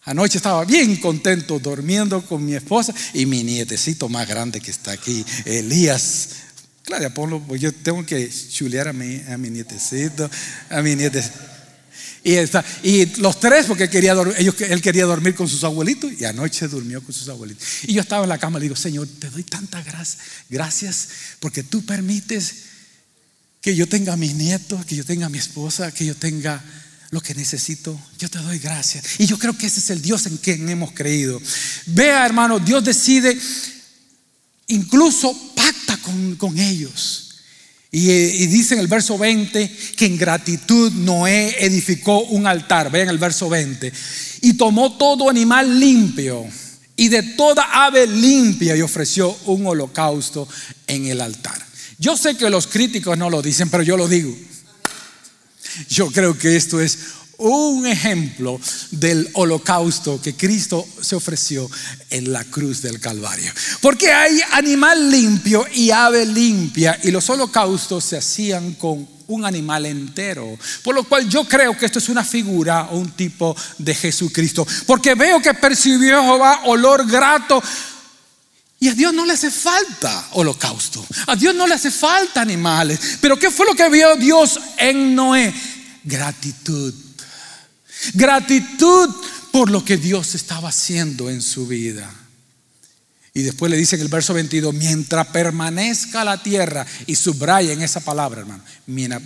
Anoche 0.04 0.40
estaba 0.40 0.66
bien 0.66 0.98
contento 0.98 1.58
durmiendo 1.58 2.22
con 2.22 2.46
mi 2.46 2.54
esposa 2.54 2.94
y 3.14 3.26
mi 3.26 3.46
nietecito 3.46 4.10
más 4.10 4.28
grande 4.28 4.60
que 4.60 4.72
está 4.72 4.92
aquí, 4.92 5.24
Elías 5.46 6.28
Claro, 6.84 7.14
ponlo, 7.14 7.42
pues 7.42 7.62
yo 7.62 7.72
tengo 7.72 8.06
que 8.06 8.30
chulear 8.30 8.90
a 8.90 8.94
mi, 8.94 9.22
nietecito, 9.50 10.30
a 10.70 10.82
mi 10.82 10.96
nietecito. 10.96 11.40
Y, 12.24 12.36
y 12.84 13.06
los 13.18 13.40
tres, 13.40 13.66
porque 13.66 13.90
quería, 13.90 14.16
ellos, 14.38 14.56
él 14.62 14.82
quería 14.82 15.06
dormir 15.06 15.34
con 15.36 15.48
sus 15.48 15.64
abuelitos 15.64 16.12
y 16.20 16.26
anoche 16.26 16.68
durmió 16.68 17.02
con 17.02 17.14
sus 17.14 17.28
abuelitos. 17.30 17.66
Y 17.84 17.94
yo 17.94 18.02
estaba 18.02 18.24
en 18.24 18.30
la 18.30 18.38
cama 18.38 18.60
y 18.60 18.62
le 18.62 18.66
digo, 18.66 18.76
Señor, 18.76 19.08
te 19.20 19.30
doy 19.30 19.44
tantas 19.44 19.86
gracias, 19.86 20.18
gracias 20.50 21.08
porque 21.40 21.64
tú 21.64 21.86
permites 21.86 22.56
que 23.62 23.76
yo 23.76 23.88
tenga 23.88 24.14
a 24.14 24.18
mis 24.18 24.36
nietos, 24.36 24.86
que 24.86 24.96
yo 24.96 25.06
tenga 25.06 25.28
a 25.28 25.30
mi 25.30 25.38
esposa, 25.38 25.94
que 25.94 26.06
yo 26.06 26.16
tenga 26.16 26.62
lo 27.12 27.22
que 27.22 27.34
necesito. 27.34 27.98
Yo 28.20 28.30
te 28.30 28.40
doy 28.40 28.60
gracias. 28.60 29.20
Y 29.20 29.26
yo 29.26 29.40
creo 29.40 29.58
que 29.58 29.68
ese 29.68 29.80
es 29.80 29.90
el 29.90 30.02
Dios 30.02 30.26
en 30.26 30.36
quien 30.36 30.68
hemos 30.68 30.92
creído. 30.92 31.42
Vea, 31.86 32.26
hermano, 32.26 32.60
Dios 32.60 32.84
decide 32.84 33.38
incluso 34.68 35.53
con, 36.38 36.58
ellos. 36.58 37.36
Y, 37.92 38.10
y, 38.10 38.48
dice 38.48 38.74
en 38.74 38.82
el 38.82 38.88
verso 38.88 39.18
20 39.18 39.70
que 39.96 40.06
en 40.06 40.18
gratitud 40.18 40.92
Noé 40.92 41.56
edificó 41.60 42.20
un 42.26 42.48
altar. 42.48 42.92
Vean 42.92 43.10
el 43.10 43.18
verso 43.18 43.50
20. 43.50 43.92
Y 44.42 44.54
tomó 44.54 44.98
todo 44.98 45.30
animal 45.30 45.80
limpio 45.80 46.46
y 46.96 47.10
de 47.10 47.24
toda 47.24 47.86
ave 47.86 48.08
limpia 48.08 48.76
y 48.76 48.82
ofreció 48.82 49.36
un 49.46 49.66
holocausto 49.66 50.48
en 50.88 51.06
el 51.08 51.22
altar. 51.22 51.60
Yo 51.98 52.18
sé 52.18 52.36
que 52.36 52.50
los 52.50 52.68
críticos 52.68 53.18
no 53.18 53.30
lo 53.30 53.42
dicen, 53.42 53.70
pero 53.70 53.84
yo 53.84 53.98
lo 53.98 54.08
digo. 54.08 54.36
Yo 55.90 56.12
creo 56.12 56.38
que 56.38 56.56
esto 56.56 56.80
es 56.80 57.00
un 57.38 57.86
ejemplo 57.86 58.60
del 58.92 59.30
holocausto 59.34 60.22
que 60.22 60.36
Cristo 60.36 60.86
se 61.02 61.16
ofreció 61.16 61.70
en 62.10 62.32
la 62.32 62.44
cruz 62.46 62.82
del 62.82 63.00
Calvario. 63.00 63.52
Porque 63.82 64.12
hay 64.12 64.40
animal 64.52 65.12
limpio 65.12 65.66
y 65.74 65.92
ave 65.92 66.26
limpia 66.26 67.00
y 67.04 67.12
los 67.12 67.30
holocaustos 67.30 68.04
se 68.04 68.18
hacían 68.18 68.74
con 68.74 69.08
un 69.28 69.46
animal 69.46 69.86
entero. 69.86 70.58
Por 70.84 70.96
lo 70.96 71.04
cual 71.04 71.28
yo 71.28 71.46
creo 71.46 71.78
que 71.78 71.86
esto 71.86 72.00
es 72.00 72.10
una 72.10 72.24
figura 72.24 72.90
o 72.92 72.98
un 72.98 73.12
tipo 73.12 73.56
de 73.78 73.96
Jesucristo. 73.96 74.66
Porque 74.86 75.16
veo 75.16 75.42
que 75.42 75.54
percibió 75.54 76.22
Jehová 76.22 76.62
olor 76.66 77.10
grato. 77.10 77.62
Y 78.80 78.90
a 78.90 78.94
Dios 78.94 79.14
no 79.14 79.26
le 79.26 79.34
hace 79.34 79.50
falta 79.50 80.28
holocausto. 80.32 81.06
A 81.28 81.36
Dios 81.36 81.56
no 81.56 81.66
le 81.66 81.76
hace 81.76 81.90
falta 81.90 82.42
animales. 82.42 83.18
Pero 83.22 83.40
¿qué 83.40 83.50
fue 83.50 83.66
lo 83.66 83.76
que 83.76 83.90
vio 83.90 84.16
Dios 84.18 84.60
en 84.78 85.16
Noé? 85.16 85.54
Gratitud 86.04 86.94
Gratitud 88.14 89.10
por 89.52 89.70
lo 89.70 89.86
que 89.86 89.98
Dios 89.98 90.36
estaba 90.36 90.70
haciendo 90.70 91.30
en 91.30 91.42
su 91.42 91.68
vida. 91.68 92.12
Y 93.36 93.42
después 93.42 93.72
le 93.72 93.78
dice 93.78 93.96
en 93.96 94.02
el 94.02 94.08
verso 94.08 94.34
22, 94.34 94.74
mientras 94.74 95.28
permanezca 95.28 96.24
la 96.24 96.42
tierra, 96.42 96.86
y 97.08 97.16
subraya 97.16 97.74
en 97.74 97.82
esa 97.82 98.00
palabra, 98.00 98.42
hermano, 98.42 98.64
mientras 98.86 99.22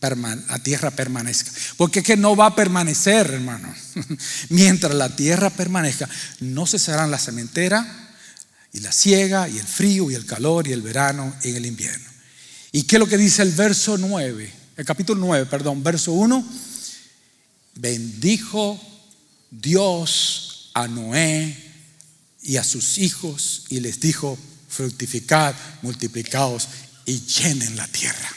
la 0.00 0.58
tierra 0.62 0.90
permanezca. 0.90 1.50
Porque 1.76 2.00
es 2.00 2.04
que 2.04 2.16
no 2.16 2.36
va 2.36 2.46
a 2.46 2.54
permanecer, 2.54 3.30
hermano. 3.30 3.74
mientras 4.50 4.94
la 4.94 5.14
tierra 5.14 5.50
permanezca, 5.50 6.08
no 6.40 6.66
cesarán 6.66 7.10
la 7.10 7.18
cementera 7.18 8.14
y 8.72 8.80
la 8.80 8.92
siega 8.92 9.48
y 9.48 9.58
el 9.58 9.66
frío 9.66 10.10
y 10.10 10.14
el 10.14 10.26
calor 10.26 10.68
y 10.68 10.72
el 10.72 10.82
verano 10.82 11.34
y 11.42 11.50
el 11.50 11.66
invierno. 11.66 12.06
¿Y 12.72 12.82
qué 12.82 12.96
es 12.96 13.00
lo 13.00 13.08
que 13.08 13.16
dice 13.16 13.42
el 13.42 13.52
verso 13.52 13.96
9? 13.96 14.52
El 14.76 14.84
capítulo 14.84 15.20
9, 15.20 15.46
perdón, 15.46 15.82
verso 15.82 16.12
1 16.12 16.44
bendijo 17.76 18.80
Dios 19.50 20.70
a 20.74 20.88
Noé 20.88 21.56
y 22.42 22.56
a 22.56 22.64
sus 22.64 22.98
hijos 22.98 23.64
y 23.68 23.80
les 23.80 24.00
dijo, 24.00 24.38
fructificad, 24.68 25.54
multiplicaos 25.82 26.68
y 27.04 27.20
llenen 27.20 27.76
la 27.76 27.86
tierra. 27.88 28.30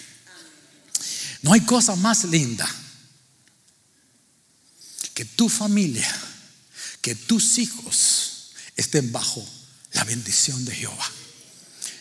No 1.41 1.53
hay 1.53 1.61
cosa 1.61 1.95
más 1.95 2.25
linda 2.25 2.67
que 5.13 5.25
tu 5.25 5.49
familia, 5.49 6.09
que 7.01 7.15
tus 7.15 7.57
hijos 7.57 8.51
estén 8.75 9.11
bajo 9.11 9.45
la 9.93 10.03
bendición 10.03 10.63
de 10.65 10.75
Jehová. 10.75 11.11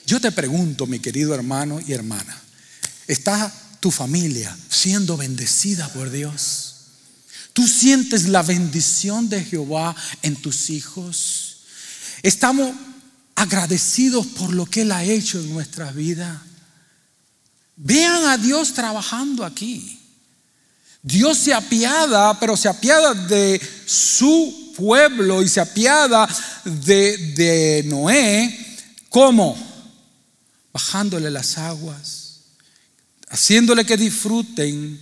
Yo 0.07 0.21
te 0.21 0.33
pregunto, 0.33 0.87
mi 0.87 1.01
querido 1.01 1.35
hermano 1.35 1.81
y 1.87 1.93
hermana, 1.93 2.41
¿está 3.07 3.53
tu 3.81 3.91
familia 3.91 4.57
siendo 4.71 5.17
bendecida 5.17 5.93
por 5.93 6.11
Dios? 6.11 6.68
¿Tú 7.53 7.67
sientes 7.67 8.29
la 8.29 8.43
bendición 8.43 9.29
de 9.29 9.45
Jehová 9.45 9.95
en 10.23 10.37
tus 10.37 10.71
hijos? 10.71 11.59
¿Estamos 12.23 12.75
agradecidos 13.35 14.27
por 14.27 14.53
lo 14.53 14.67
que 14.67 14.83
Él 14.83 14.93
ha 14.93 15.05
hecho 15.05 15.41
en 15.41 15.53
nuestra 15.53 15.91
vida? 15.93 16.43
Vean 17.77 18.27
a 18.27 18.37
Dios 18.37 18.73
trabajando 18.73 19.45
aquí. 19.45 19.99
Dios 21.03 21.39
se 21.39 21.55
apiada, 21.55 22.39
pero 22.39 22.57
se 22.57 22.69
apiada 22.69 23.15
de 23.15 23.61
su 23.87 24.75
pueblo 24.77 25.43
y 25.43 25.49
se 25.49 25.61
apiada 25.61 26.29
de, 26.65 27.85
Noé. 27.87 28.79
¿Cómo? 29.09 29.57
Bajándole 30.73 31.31
las 31.31 31.57
aguas, 31.57 32.41
haciéndole 33.29 33.87
que 33.87 33.97
disfruten, 33.97 35.01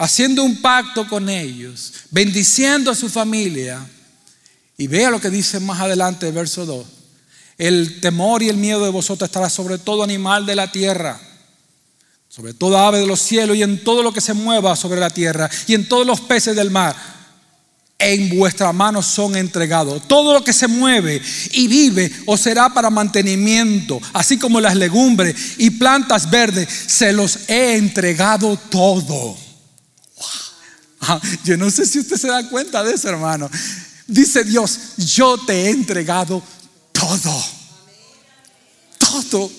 haciendo 0.00 0.42
un 0.42 0.62
pacto 0.62 1.06
con 1.06 1.28
ellos, 1.28 1.92
bendiciendo 2.10 2.90
a 2.90 2.94
su 2.94 3.08
familia. 3.08 3.86
Y 4.78 4.86
vea 4.86 5.10
lo 5.10 5.20
que 5.20 5.28
dice 5.28 5.60
más 5.60 5.78
adelante, 5.78 6.26
el 6.26 6.32
verso 6.32 6.64
2. 6.64 6.86
El 7.58 8.00
temor 8.00 8.42
y 8.42 8.48
el 8.48 8.56
miedo 8.56 8.82
de 8.82 8.90
vosotros 8.90 9.28
estará 9.28 9.50
sobre 9.50 9.76
todo 9.76 10.02
animal 10.02 10.46
de 10.46 10.56
la 10.56 10.72
tierra 10.72 11.20
sobre 12.30 12.54
toda 12.54 12.86
ave 12.86 13.00
de 13.00 13.08
los 13.08 13.20
cielos 13.20 13.56
y 13.56 13.64
en 13.64 13.82
todo 13.82 14.04
lo 14.04 14.12
que 14.12 14.20
se 14.20 14.34
mueva 14.34 14.76
sobre 14.76 15.00
la 15.00 15.10
tierra 15.10 15.50
y 15.66 15.74
en 15.74 15.88
todos 15.88 16.06
los 16.06 16.20
peces 16.20 16.54
del 16.54 16.70
mar. 16.70 16.94
En 17.98 18.38
vuestra 18.38 18.72
mano 18.72 19.02
son 19.02 19.36
entregados. 19.36 20.06
Todo 20.06 20.32
lo 20.32 20.44
que 20.44 20.52
se 20.52 20.68
mueve 20.68 21.20
y 21.50 21.66
vive 21.66 22.10
os 22.26 22.40
será 22.40 22.72
para 22.72 22.88
mantenimiento, 22.88 24.00
así 24.12 24.38
como 24.38 24.60
las 24.60 24.76
legumbres 24.76 25.34
y 25.58 25.70
plantas 25.70 26.30
verdes, 26.30 26.68
se 26.86 27.12
los 27.12 27.50
he 27.50 27.76
entregado 27.76 28.56
todo. 28.70 29.49
Ah, 31.00 31.20
yo 31.44 31.56
no 31.56 31.70
sé 31.70 31.86
si 31.86 31.98
usted 31.98 32.16
se 32.16 32.28
da 32.28 32.48
cuenta 32.48 32.82
de 32.82 32.94
eso, 32.94 33.08
hermano. 33.08 33.50
Dice 34.06 34.44
Dios, 34.44 34.78
yo 34.98 35.38
te 35.38 35.66
he 35.66 35.70
entregado 35.70 36.42
todo. 36.92 37.44
Todo 38.98 39.50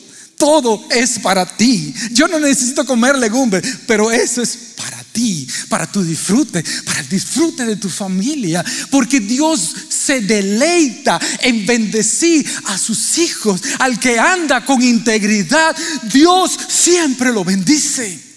todo 0.42 0.84
es 0.90 1.20
para 1.20 1.46
ti. 1.46 1.94
Yo 2.14 2.28
no 2.28 2.40
necesito 2.40 2.84
comer 2.84 3.16
legumbres, 3.16 3.64
pero 3.86 4.10
eso 4.12 4.42
es 4.42 4.58
para 4.76 5.04
ti, 5.12 5.48
para 5.70 5.86
tu 5.86 6.02
disfrute, 6.04 6.64
para 6.84 7.00
el 7.00 7.10
disfrute 7.10 7.64
de 7.64 7.76
tu 7.76 7.90
familia, 7.90 8.66
porque 8.90 9.20
Dios 9.20 9.72
se 9.88 10.22
deleita 10.22 11.20
en 11.42 11.64
bendecir 11.68 12.44
a 12.66 12.80
sus 12.80 13.20
hijos, 13.20 13.62
al 13.78 14.00
que 14.00 14.18
anda 14.18 14.66
con 14.66 14.82
integridad, 14.82 15.76
Dios 16.12 16.58
siempre 16.68 17.32
lo 17.32 17.44
bendice. 17.44 18.31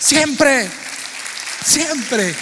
Siempre, 0.00 0.70
siempre. 1.64 2.34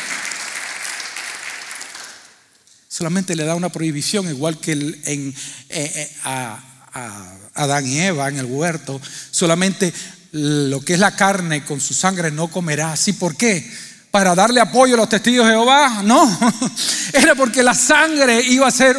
Solamente 2.88 3.35
le 3.35 3.45
da 3.45 3.55
una 3.55 3.71
prohibición, 3.71 4.29
igual 4.29 4.59
que 4.59 4.73
en, 4.73 5.35
eh, 5.69 5.92
eh, 5.95 6.16
a, 6.25 6.59
a 6.92 7.37
Adán 7.55 7.87
y 7.87 7.99
Eva 7.99 8.29
en 8.29 8.38
el 8.38 8.47
huerto, 8.47 9.01
solamente 9.31 9.92
lo 10.33 10.81
que 10.81 10.95
es 10.95 11.01
la 11.01 11.16
carne 11.16 11.64
con 11.64 11.81
su 11.81 11.95
sangre 11.95 12.31
no 12.31 12.49
comerá. 12.49 12.92
¿Así 12.92 13.14
por 13.14 13.37
qué? 13.37 13.71
Para 14.11 14.35
darle 14.35 14.61
apoyo 14.61 14.95
a 14.95 14.99
los 14.99 15.09
testigos 15.09 15.47
de 15.47 15.53
Jehová. 15.53 16.03
No, 16.05 16.38
era 17.12 17.35
porque 17.35 17.62
la 17.62 17.75
sangre 17.75 18.42
iba 18.42 18.66
a 18.66 18.71
ser 18.71 18.97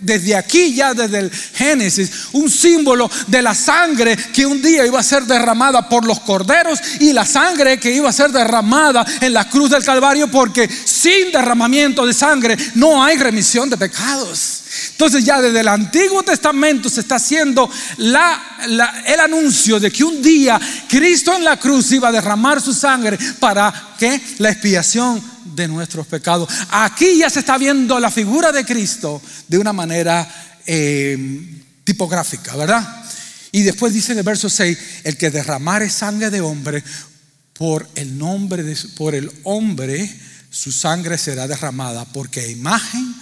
desde 0.00 0.34
aquí 0.34 0.74
ya 0.74 0.94
desde 0.94 1.18
el 1.18 1.30
Génesis, 1.30 2.10
un 2.32 2.50
símbolo 2.50 3.10
de 3.26 3.42
la 3.42 3.54
sangre 3.54 4.16
que 4.32 4.46
un 4.46 4.60
día 4.60 4.86
iba 4.86 4.98
a 4.98 5.02
ser 5.02 5.24
derramada 5.24 5.88
por 5.88 6.04
los 6.06 6.20
corderos 6.20 6.80
y 7.00 7.12
la 7.12 7.26
sangre 7.26 7.78
que 7.78 7.92
iba 7.92 8.08
a 8.08 8.12
ser 8.12 8.32
derramada 8.32 9.04
en 9.20 9.32
la 9.32 9.48
cruz 9.48 9.70
del 9.70 9.84
Calvario, 9.84 10.30
porque 10.30 10.68
sin 10.68 11.30
derramamiento 11.32 12.06
de 12.06 12.14
sangre 12.14 12.56
no 12.74 13.02
hay 13.02 13.16
remisión 13.18 13.68
de 13.68 13.76
pecados. 13.76 14.62
Entonces 14.92 15.24
ya 15.24 15.40
desde 15.40 15.60
el 15.60 15.68
Antiguo 15.68 16.22
Testamento 16.22 16.88
se 16.88 17.00
está 17.00 17.16
haciendo 17.16 17.68
el 17.98 19.20
anuncio 19.20 19.80
de 19.80 19.90
que 19.90 20.04
un 20.04 20.22
día 20.22 20.60
Cristo 20.88 21.34
en 21.34 21.44
la 21.44 21.58
cruz 21.58 21.90
iba 21.92 22.08
a 22.08 22.12
derramar 22.12 22.60
su 22.60 22.72
sangre 22.72 23.18
para 23.38 23.94
que 23.98 24.20
la 24.38 24.50
expiación 24.50 25.29
de 25.54 25.68
nuestros 25.68 26.06
pecados. 26.06 26.48
Aquí 26.70 27.18
ya 27.18 27.30
se 27.30 27.40
está 27.40 27.58
viendo 27.58 27.98
la 28.00 28.10
figura 28.10 28.52
de 28.52 28.64
Cristo 28.64 29.20
de 29.48 29.58
una 29.58 29.72
manera 29.72 30.28
eh, 30.66 31.62
tipográfica, 31.84 32.56
¿verdad? 32.56 33.04
Y 33.52 33.62
después 33.62 33.92
dice 33.92 34.12
en 34.12 34.18
el 34.18 34.24
verso 34.24 34.48
6, 34.48 34.78
el 35.04 35.16
que 35.16 35.30
derramare 35.30 35.90
sangre 35.90 36.30
de 36.30 36.40
hombre, 36.40 36.84
por 37.54 37.88
el 37.94 38.16
nombre 38.16 38.62
de 38.62 38.74
por 38.96 39.14
el 39.14 39.30
hombre 39.44 40.10
su 40.50 40.72
sangre 40.72 41.18
será 41.18 41.46
derramada, 41.46 42.04
porque 42.06 42.50
imagen 42.50 43.14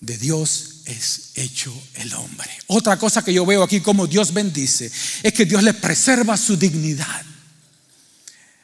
de 0.00 0.16
Dios 0.16 0.82
es 0.86 1.30
hecho 1.34 1.74
el 1.94 2.14
hombre. 2.14 2.48
Otra 2.68 2.98
cosa 2.98 3.22
que 3.22 3.34
yo 3.34 3.44
veo 3.44 3.62
aquí 3.62 3.80
como 3.80 4.06
Dios 4.06 4.32
bendice 4.32 4.90
es 5.22 5.32
que 5.32 5.44
Dios 5.44 5.62
le 5.62 5.74
preserva 5.74 6.36
su 6.36 6.56
dignidad. 6.56 7.22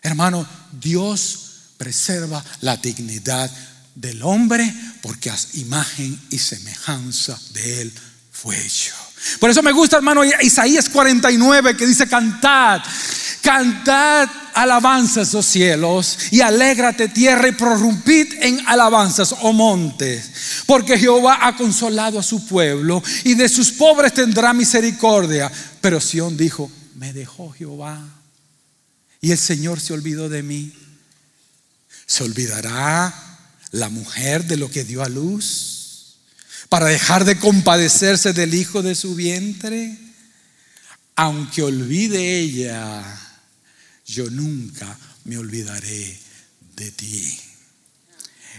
Hermano, 0.03 0.47
Dios 0.73 1.44
preserva 1.77 2.45
la 2.61 2.77
dignidad 2.77 3.51
del 3.95 4.23
hombre 4.23 4.73
porque 5.03 5.31
a 5.31 5.37
imagen 5.55 6.19
y 6.31 6.39
semejanza 6.39 7.39
de 7.53 7.83
él 7.83 7.93
fue 8.31 8.61
hecho. 8.61 8.95
Por 9.41 9.51
eso 9.51 9.63
me 9.63 9.73
gusta, 9.73 9.97
hermano, 9.97 10.23
Isaías 10.25 10.89
49 10.89 11.77
que 11.77 11.87
dice, 11.87 12.07
cantad, 12.07 12.83
cantad 13.41 14.29
alabanzas, 14.55 15.35
oh 15.35 15.43
cielos, 15.43 16.19
y 16.31 16.41
alégrate 16.41 17.09
tierra 17.09 17.49
y 17.49 17.53
prorrumpid 17.53 18.35
en 18.41 18.61
alabanzas, 18.67 19.35
oh 19.41 19.53
montes, 19.53 20.31
porque 20.67 20.99
Jehová 20.99 21.39
ha 21.43 21.57
consolado 21.57 22.19
a 22.19 22.23
su 22.23 22.47
pueblo 22.47 23.03
y 23.25 23.35
de 23.35 23.49
sus 23.49 23.73
pobres 23.73 24.13
tendrá 24.15 24.53
misericordia. 24.53 25.51
Pero 25.81 26.01
Sión 26.01 26.37
dijo, 26.37 26.71
me 26.97 27.13
dejó 27.13 27.51
Jehová 27.51 28.03
y 29.21 29.33
el 29.33 29.39
Señor 29.39 29.81
se 29.81 29.93
olvidó 29.93 30.29
de 30.29 30.43
mí. 30.43 30.73
¿Se 32.07 32.25
olvidará 32.25 33.13
la 33.71 33.89
mujer 33.89 34.45
de 34.45 34.57
lo 34.57 34.71
que 34.71 34.85
dio 34.85 35.03
a 35.03 35.09
luz 35.09 36.17
para 36.69 36.87
dejar 36.87 37.25
de 37.25 37.39
compadecerse 37.39 38.33
del 38.33 38.55
hijo 38.55 38.83
de 38.83 38.95
su 38.95 39.15
vientre? 39.15 39.99
Aunque 41.17 41.63
olvide 41.63 42.39
ella, 42.41 43.05
yo 44.07 44.29
nunca 44.31 44.99
me 45.25 45.39
olvidaré 45.39 46.19
de 46.77 46.91
ti. 46.91 47.41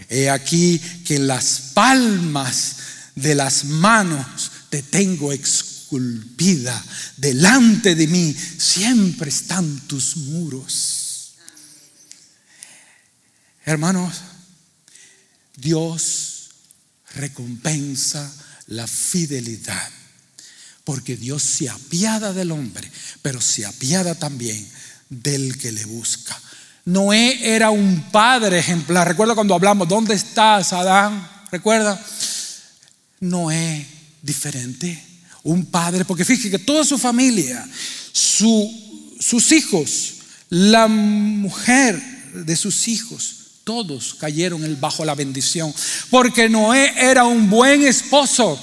He 0.08 0.30
aquí 0.30 0.78
que 1.04 1.16
en 1.16 1.26
las 1.26 1.70
palmas 1.74 2.76
de 3.14 3.34
las 3.34 3.64
manos 3.64 4.50
te 4.68 4.82
tengo 4.82 5.32
esculpida. 5.32 6.82
Delante 7.16 7.94
de 7.94 8.06
mí 8.06 8.34
siempre 8.58 9.30
están 9.30 9.80
tus 9.86 10.16
muros. 10.16 11.05
Hermanos, 13.66 14.22
Dios 15.56 16.50
recompensa 17.16 18.32
la 18.68 18.86
fidelidad, 18.86 19.90
porque 20.84 21.16
Dios 21.16 21.42
se 21.42 21.68
apiada 21.68 22.32
del 22.32 22.52
hombre, 22.52 22.88
pero 23.22 23.40
se 23.40 23.66
apiada 23.66 24.14
también 24.14 24.64
del 25.10 25.58
que 25.58 25.72
le 25.72 25.84
busca. 25.84 26.40
Noé 26.84 27.40
era 27.42 27.70
un 27.70 28.12
padre 28.12 28.60
ejemplar. 28.60 29.08
Recuerda 29.08 29.34
cuando 29.34 29.54
hablamos, 29.56 29.88
¿dónde 29.88 30.14
estás, 30.14 30.72
Adán? 30.72 31.28
¿Recuerda? 31.50 32.00
Noé 33.18 33.84
diferente, 34.22 35.04
un 35.42 35.66
padre, 35.66 36.04
porque 36.04 36.24
fíjese 36.24 36.50
que 36.50 36.60
toda 36.60 36.84
su 36.84 36.98
familia, 36.98 37.68
sus 38.12 39.50
hijos, 39.50 40.14
la 40.50 40.86
mujer 40.86 42.00
de 42.32 42.54
sus 42.54 42.86
hijos, 42.86 43.35
todos 43.66 44.14
cayeron 44.14 44.78
bajo 44.80 45.04
la 45.04 45.16
bendición. 45.16 45.74
Porque 46.08 46.48
Noé 46.48 46.94
era 46.96 47.24
un 47.24 47.50
buen 47.50 47.82
esposo. 47.84 48.56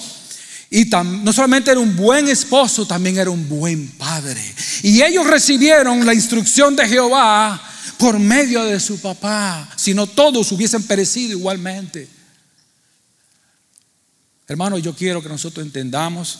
Y 0.69 0.85
no 0.85 1.33
solamente 1.33 1.71
era 1.71 1.79
un 1.81 1.93
buen 1.93 2.29
esposo, 2.29 2.87
también 2.87 3.17
era 3.17 3.29
un 3.29 3.49
buen 3.49 3.89
padre. 3.97 4.41
Y 4.81 5.01
ellos 5.01 5.27
recibieron 5.27 6.05
la 6.05 6.13
instrucción 6.13 6.73
de 6.77 6.87
Jehová 6.87 7.61
por 7.97 8.17
medio 8.17 8.63
de 8.63 8.79
su 8.79 8.97
papá. 9.01 9.69
Si 9.75 9.93
no, 9.93 10.07
todos 10.07 10.49
hubiesen 10.53 10.83
perecido 10.83 11.37
igualmente. 11.37 12.07
Hermano, 14.47 14.77
yo 14.77 14.95
quiero 14.95 15.21
que 15.21 15.27
nosotros 15.27 15.65
entendamos 15.65 16.39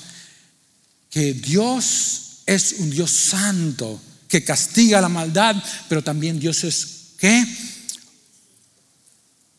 que 1.09 1.33
Dios 1.33 2.43
es 2.45 2.75
un 2.79 2.89
Dios 2.89 3.11
santo 3.11 4.01
que 4.29 4.41
castiga 4.41 5.01
la 5.01 5.09
maldad, 5.09 5.53
pero 5.89 6.01
también 6.01 6.39
Dios 6.39 6.63
es 6.63 6.87
¿qué? 7.17 7.45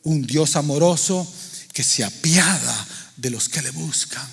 Un 0.04 0.22
Dios 0.22 0.56
amoroso 0.56 1.26
que 1.72 1.82
se 1.82 2.04
apiada 2.04 2.86
de 3.16 3.30
los 3.30 3.48
que 3.48 3.62
le 3.62 3.70
buscan. 3.70 4.26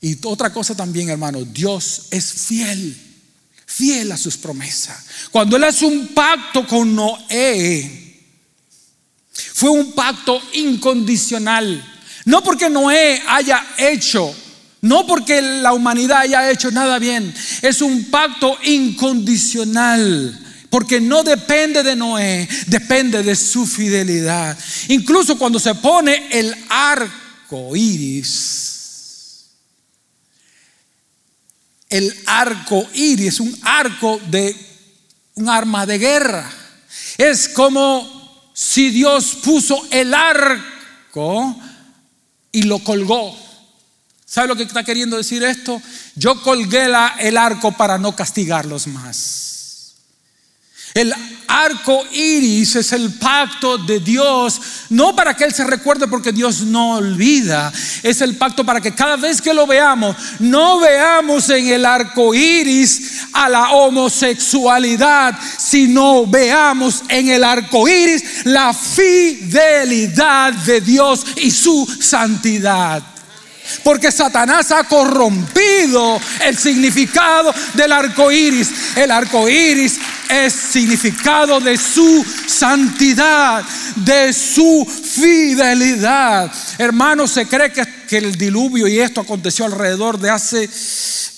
Y 0.00 0.18
otra 0.24 0.52
cosa 0.52 0.76
también, 0.76 1.08
hermano, 1.08 1.44
Dios 1.44 2.02
es 2.10 2.32
fiel, 2.32 2.96
fiel 3.64 4.12
a 4.12 4.16
sus 4.16 4.36
promesas. 4.36 5.04
Cuando 5.30 5.56
Él 5.56 5.64
hace 5.64 5.84
un 5.86 6.08
pacto 6.08 6.66
con 6.66 6.94
Noé, 6.94 8.22
fue 9.32 9.70
un 9.70 9.92
pacto 9.92 10.40
incondicional. 10.54 11.84
No 12.24 12.42
porque 12.42 12.68
Noé 12.68 13.22
haya 13.26 13.66
hecho, 13.78 14.34
no 14.82 15.06
porque 15.06 15.40
la 15.40 15.72
humanidad 15.72 16.18
haya 16.20 16.50
hecho 16.50 16.70
nada 16.70 16.98
bien, 16.98 17.34
es 17.62 17.80
un 17.80 18.04
pacto 18.10 18.58
incondicional. 18.64 20.45
Porque 20.76 21.00
no 21.00 21.22
depende 21.22 21.82
de 21.82 21.96
Noé, 21.96 22.46
depende 22.66 23.22
de 23.22 23.34
su 23.34 23.66
fidelidad. 23.66 24.58
Incluso 24.88 25.38
cuando 25.38 25.58
se 25.58 25.74
pone 25.74 26.28
el 26.30 26.54
arco 26.68 27.74
iris, 27.74 29.46
el 31.88 32.14
arco 32.26 32.86
iris, 32.92 33.40
un 33.40 33.58
arco 33.62 34.20
de 34.28 34.54
un 35.36 35.48
arma 35.48 35.86
de 35.86 35.96
guerra. 35.96 36.52
Es 37.16 37.48
como 37.48 38.50
si 38.52 38.90
Dios 38.90 39.38
puso 39.42 39.88
el 39.90 40.12
arco 40.12 41.56
y 42.52 42.64
lo 42.64 42.80
colgó. 42.80 43.34
¿Sabe 44.26 44.48
lo 44.48 44.56
que 44.56 44.64
está 44.64 44.84
queriendo 44.84 45.16
decir 45.16 45.42
esto? 45.42 45.80
Yo 46.16 46.42
colgué 46.42 46.84
el 47.20 47.38
arco 47.38 47.72
para 47.72 47.96
no 47.96 48.14
castigarlos 48.14 48.86
más. 48.88 49.45
El 50.96 51.14
arco 51.46 52.06
iris 52.10 52.74
es 52.76 52.92
el 52.92 53.12
pacto 53.18 53.76
de 53.76 54.00
Dios, 54.00 54.58
no 54.88 55.14
para 55.14 55.34
que 55.34 55.44
Él 55.44 55.52
se 55.52 55.64
recuerde 55.64 56.08
porque 56.08 56.32
Dios 56.32 56.62
no 56.62 56.92
olvida, 56.92 57.70
es 58.02 58.22
el 58.22 58.36
pacto 58.36 58.64
para 58.64 58.80
que 58.80 58.94
cada 58.94 59.16
vez 59.16 59.42
que 59.42 59.52
lo 59.52 59.66
veamos, 59.66 60.16
no 60.38 60.80
veamos 60.80 61.50
en 61.50 61.68
el 61.68 61.84
arco 61.84 62.34
iris 62.34 63.26
a 63.34 63.46
la 63.50 63.72
homosexualidad, 63.72 65.38
sino 65.58 66.26
veamos 66.26 67.02
en 67.10 67.28
el 67.28 67.44
arco 67.44 67.86
iris 67.86 68.46
la 68.46 68.72
fidelidad 68.72 70.54
de 70.54 70.80
Dios 70.80 71.26
y 71.36 71.50
su 71.50 71.86
santidad. 72.00 73.15
Porque 73.82 74.12
Satanás 74.12 74.70
ha 74.72 74.84
corrompido 74.84 76.20
el 76.44 76.56
significado 76.56 77.54
del 77.74 77.92
arco 77.92 78.30
iris. 78.30 78.70
El 78.96 79.10
arco 79.10 79.48
iris 79.48 79.98
es 80.28 80.52
significado 80.52 81.60
de 81.60 81.76
su 81.76 82.24
santidad, 82.46 83.64
de 83.96 84.32
su 84.32 84.86
fidelidad. 84.86 86.52
Hermanos, 86.78 87.30
se 87.32 87.46
cree 87.46 87.72
que, 87.72 87.84
que 88.08 88.18
el 88.18 88.36
diluvio 88.36 88.88
y 88.88 88.98
esto 88.98 89.20
aconteció 89.20 89.64
alrededor 89.64 90.18
de 90.18 90.30
hace 90.30 90.68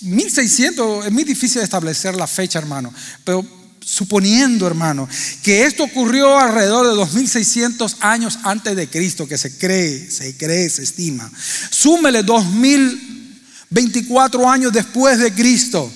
1600. 0.01 1.07
Es 1.07 1.13
muy 1.13 1.25
difícil 1.25 1.63
establecer 1.63 2.15
la 2.15 2.27
fecha, 2.27 2.59
hermano. 2.59 2.93
Pero 3.25 3.58
suponiendo, 3.89 4.67
hermano, 4.67 5.09
que 5.43 5.65
esto 5.65 5.85
ocurrió 5.85 6.39
alrededor 6.39 6.87
de 6.87 6.95
2600 6.95 7.97
años 8.01 8.39
antes 8.43 8.77
de 8.77 8.91
Cristo, 8.91 9.27
que 9.27 9.39
se 9.39 9.57
cree, 9.57 10.11
se 10.11 10.37
cree, 10.37 10.69
se 10.69 10.83
estima. 10.83 11.33
Súmele 11.71 12.23
2024 12.23 14.47
años 14.47 14.75
después 14.75 15.19
de 15.19 15.33
Cristo. 15.33 15.91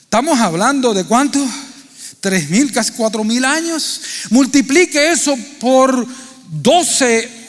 Estamos 0.00 0.40
hablando 0.40 0.92
de 0.92 1.04
cuánto? 1.04 1.38
3000, 2.20 2.72
casi 2.72 2.90
4000 2.94 3.44
años. 3.44 4.00
Multiplique 4.30 5.12
eso 5.12 5.38
por 5.60 6.04
12 6.50 7.45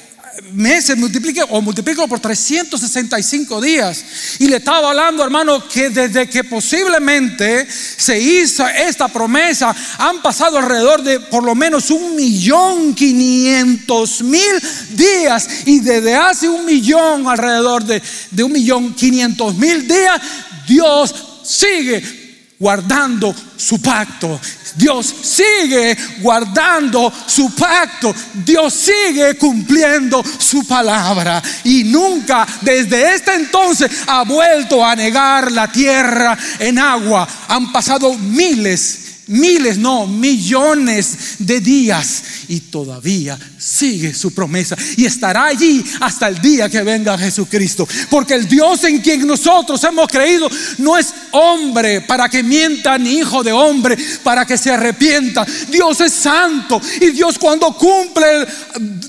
meses, 0.53 0.97
multiplique 0.97 1.41
o 1.49 1.61
multiplique 1.61 2.07
por 2.07 2.19
365 2.19 3.61
días. 3.61 4.03
Y 4.39 4.47
le 4.47 4.57
estaba 4.57 4.89
hablando, 4.89 5.23
hermano, 5.23 5.67
que 5.67 5.89
desde 5.89 6.29
que 6.29 6.43
posiblemente 6.43 7.67
se 7.69 8.19
hizo 8.19 8.67
esta 8.67 9.07
promesa, 9.07 9.75
han 9.97 10.21
pasado 10.21 10.57
alrededor 10.57 11.03
de 11.03 11.19
por 11.19 11.43
lo 11.43 11.55
menos 11.55 11.89
un 11.91 12.15
millón 12.15 12.93
quinientos 12.93 14.21
mil 14.21 14.61
días. 14.91 15.47
Y 15.65 15.79
desde 15.79 16.15
hace 16.15 16.49
un 16.49 16.65
millón, 16.65 17.27
alrededor 17.27 17.83
de, 17.83 18.01
de 18.31 18.43
un 18.43 18.51
millón 18.51 18.93
quinientos 18.93 19.55
mil 19.55 19.87
días, 19.87 20.21
Dios 20.67 21.13
sigue 21.43 22.26
guardando 22.59 23.33
su 23.55 23.81
pacto. 23.81 24.39
Dios 24.75 25.13
sigue 25.21 25.97
guardando 26.19 27.11
su 27.25 27.53
pacto. 27.53 28.13
Dios 28.33 28.73
sigue 28.73 29.35
cumpliendo 29.35 30.23
su 30.37 30.65
palabra. 30.67 31.41
Y 31.63 31.83
nunca 31.85 32.47
desde 32.61 33.15
este 33.15 33.35
entonces 33.35 33.91
ha 34.07 34.23
vuelto 34.23 34.85
a 34.85 34.95
negar 34.95 35.51
la 35.51 35.71
tierra 35.71 36.37
en 36.59 36.79
agua. 36.79 37.27
Han 37.47 37.71
pasado 37.71 38.13
miles 38.15 39.07
miles, 39.27 39.77
no, 39.77 40.07
millones 40.07 41.35
de 41.39 41.59
días 41.59 42.23
y 42.47 42.59
todavía 42.61 43.37
sigue 43.57 44.13
su 44.13 44.33
promesa 44.33 44.75
y 44.95 45.05
estará 45.05 45.45
allí 45.47 45.83
hasta 45.99 46.27
el 46.27 46.41
día 46.41 46.69
que 46.69 46.81
venga 46.81 47.17
Jesucristo. 47.17 47.87
Porque 48.09 48.35
el 48.35 48.47
Dios 48.47 48.83
en 48.83 48.99
quien 48.99 49.25
nosotros 49.27 49.83
hemos 49.83 50.07
creído 50.07 50.49
no 50.79 50.97
es 50.97 51.13
hombre 51.31 52.01
para 52.01 52.29
que 52.29 52.43
mienta 52.43 52.97
ni 52.97 53.19
hijo 53.19 53.43
de 53.43 53.51
hombre 53.51 53.97
para 54.23 54.45
que 54.45 54.57
se 54.57 54.71
arrepienta. 54.71 55.45
Dios 55.69 56.01
es 56.01 56.13
santo 56.13 56.81
y 57.01 57.11
Dios 57.11 57.37
cuando 57.37 57.75
cumple, 57.75 58.45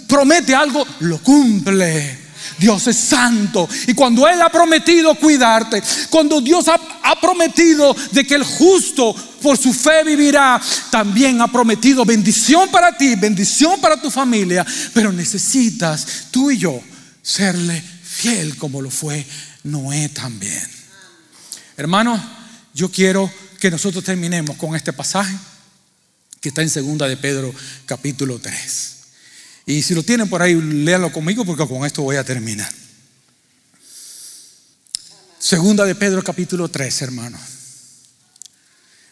promete 0.06 0.54
algo, 0.54 0.86
lo 1.00 1.18
cumple. 1.18 2.27
Dios 2.58 2.86
es 2.86 2.96
santo. 2.96 3.68
Y 3.86 3.94
cuando 3.94 4.26
Él 4.28 4.40
ha 4.40 4.50
prometido 4.50 5.14
cuidarte, 5.14 5.82
cuando 6.10 6.40
Dios 6.40 6.66
ha, 6.68 6.78
prometido 7.20 7.96
de 8.12 8.24
que 8.24 8.36
el 8.36 8.44
justo 8.44 9.14
por 9.42 9.58
su 9.58 9.72
fe 9.72 10.04
vivirá, 10.04 10.60
también 10.90 11.40
ha 11.40 11.48
prometido 11.50 12.04
bendición 12.04 12.70
para 12.70 12.96
ti, 12.96 13.16
bendición 13.16 13.80
para 13.80 14.00
tu 14.00 14.10
familia. 14.10 14.64
Pero 14.94 15.12
necesitas 15.12 16.06
tú 16.30 16.50
y 16.50 16.58
yo 16.58 16.80
serle 17.22 17.82
fiel 18.04 18.56
como 18.56 18.80
lo 18.80 18.90
fue 18.90 19.26
Noé 19.64 20.08
también. 20.10 20.66
Hermano, 21.76 22.20
yo 22.74 22.90
quiero 22.90 23.30
que 23.58 23.70
nosotros 23.70 24.04
terminemos 24.04 24.56
con 24.56 24.76
este 24.76 24.92
pasaje 24.92 25.36
que 26.40 26.50
está 26.50 26.62
en 26.62 26.70
segunda 26.70 27.08
de 27.08 27.16
Pedro 27.16 27.52
capítulo 27.86 28.38
3. 28.38 28.97
Y 29.68 29.82
si 29.82 29.94
lo 29.94 30.02
tienen 30.02 30.30
por 30.30 30.40
ahí, 30.40 30.54
léanlo 30.54 31.12
conmigo 31.12 31.44
porque 31.44 31.68
con 31.68 31.84
esto 31.84 32.00
voy 32.00 32.16
a 32.16 32.24
terminar. 32.24 32.72
Segunda 35.38 35.84
de 35.84 35.94
Pedro 35.94 36.24
capítulo 36.24 36.70
3, 36.70 37.02
hermano. 37.02 37.38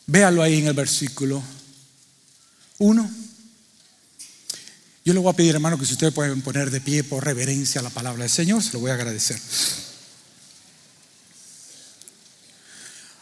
Véalo 0.06 0.42
ahí 0.42 0.60
en 0.60 0.68
el 0.68 0.72
versículo 0.72 1.42
1. 2.78 3.10
Yo 5.04 5.12
le 5.12 5.20
voy 5.20 5.30
a 5.30 5.36
pedir, 5.36 5.54
hermano, 5.54 5.78
que 5.78 5.84
si 5.84 5.92
ustedes 5.92 6.14
pueden 6.14 6.40
poner 6.40 6.70
de 6.70 6.80
pie 6.80 7.04
por 7.04 7.22
reverencia 7.22 7.82
a 7.82 7.84
la 7.84 7.90
palabra 7.90 8.22
del 8.22 8.30
Señor, 8.30 8.62
se 8.62 8.72
lo 8.72 8.78
voy 8.78 8.90
a 8.90 8.94
agradecer. 8.94 9.38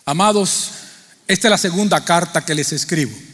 Amados, 0.04 0.70
esta 1.26 1.48
es 1.48 1.50
la 1.50 1.58
segunda 1.58 2.04
carta 2.04 2.44
que 2.44 2.54
les 2.54 2.70
escribo. 2.72 3.33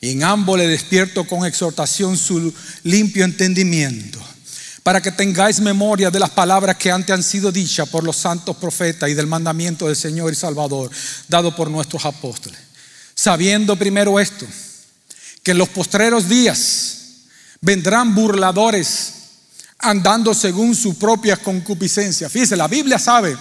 En 0.00 0.22
ambos 0.22 0.58
le 0.58 0.68
despierto 0.68 1.26
con 1.26 1.44
exhortación 1.44 2.16
su 2.16 2.52
limpio 2.84 3.24
entendimiento, 3.24 4.20
para 4.82 5.02
que 5.02 5.10
tengáis 5.10 5.60
memoria 5.60 6.10
de 6.10 6.20
las 6.20 6.30
palabras 6.30 6.76
que 6.76 6.90
antes 6.90 7.14
han 7.14 7.22
sido 7.22 7.50
dichas 7.50 7.88
por 7.88 8.04
los 8.04 8.16
santos 8.16 8.56
profetas 8.56 9.10
y 9.10 9.14
del 9.14 9.26
mandamiento 9.26 9.86
del 9.86 9.96
Señor 9.96 10.32
y 10.32 10.36
Salvador 10.36 10.90
dado 11.28 11.54
por 11.54 11.70
nuestros 11.70 12.04
apóstoles. 12.04 12.58
Sabiendo 13.14 13.76
primero 13.76 14.20
esto, 14.20 14.46
que 15.42 15.50
en 15.50 15.58
los 15.58 15.68
postreros 15.68 16.28
días 16.28 16.98
vendrán 17.60 18.14
burladores 18.14 19.14
andando 19.78 20.34
según 20.34 20.74
su 20.74 20.96
propia 20.96 21.36
concupiscencia. 21.36 22.28
Fíjese, 22.28 22.56
la 22.56 22.68
Biblia 22.68 22.98
sabe 22.98 23.36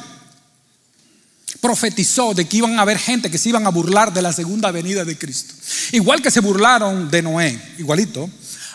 profetizó 1.60 2.34
de 2.34 2.46
que 2.46 2.58
iban 2.58 2.78
a 2.78 2.82
haber 2.82 2.98
gente 2.98 3.30
que 3.32 3.38
se 3.38 3.50
iban 3.50 3.66
a 3.66 3.70
burlar 3.70 4.14
de 4.14 4.22
la 4.22 4.34
segunda 4.34 4.72
venida 4.72 5.06
de 5.06 5.18
Cristo. 5.18 5.54
Igual 5.92 6.22
que 6.22 6.32
se 6.32 6.40
burlaron 6.40 7.10
de 7.10 7.22
Noé, 7.22 7.62
igualito. 7.78 8.30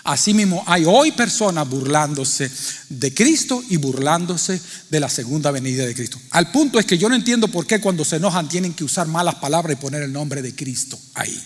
Así 0.04 0.34
mismo 0.34 0.64
hay 0.66 0.84
hoy 0.84 1.12
personas 1.12 1.68
burlándose 1.68 2.50
de 2.88 3.14
Cristo 3.14 3.62
y 3.68 3.76
burlándose 3.76 4.60
de 4.90 5.00
la 5.00 5.08
segunda 5.08 5.52
venida 5.52 5.86
de 5.86 5.94
Cristo. 5.94 6.18
Al 6.30 6.50
punto 6.50 6.80
es 6.80 6.86
que 6.86 6.98
yo 6.98 7.08
no 7.08 7.14
entiendo 7.14 7.46
por 7.48 7.66
qué 7.66 7.80
cuando 7.80 8.04
se 8.04 8.16
enojan 8.16 8.48
tienen 8.48 8.74
que 8.74 8.82
usar 8.82 9.06
malas 9.06 9.36
palabras 9.36 9.76
y 9.76 9.80
poner 9.80 10.02
el 10.02 10.12
nombre 10.12 10.42
de 10.42 10.56
Cristo 10.56 10.98
ahí. 11.14 11.40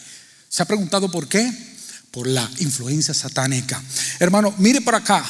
¿Se 0.49 0.63
ha 0.63 0.67
preguntado 0.67 1.11
por 1.11 1.29
qué? 1.29 1.53
Por 2.11 2.27
la 2.27 2.51
influencia 2.61 3.13
satánica. 3.13 3.83
Hermano, 4.19 4.55
mire 4.57 4.81
por 4.81 4.95
acá. 4.95 5.25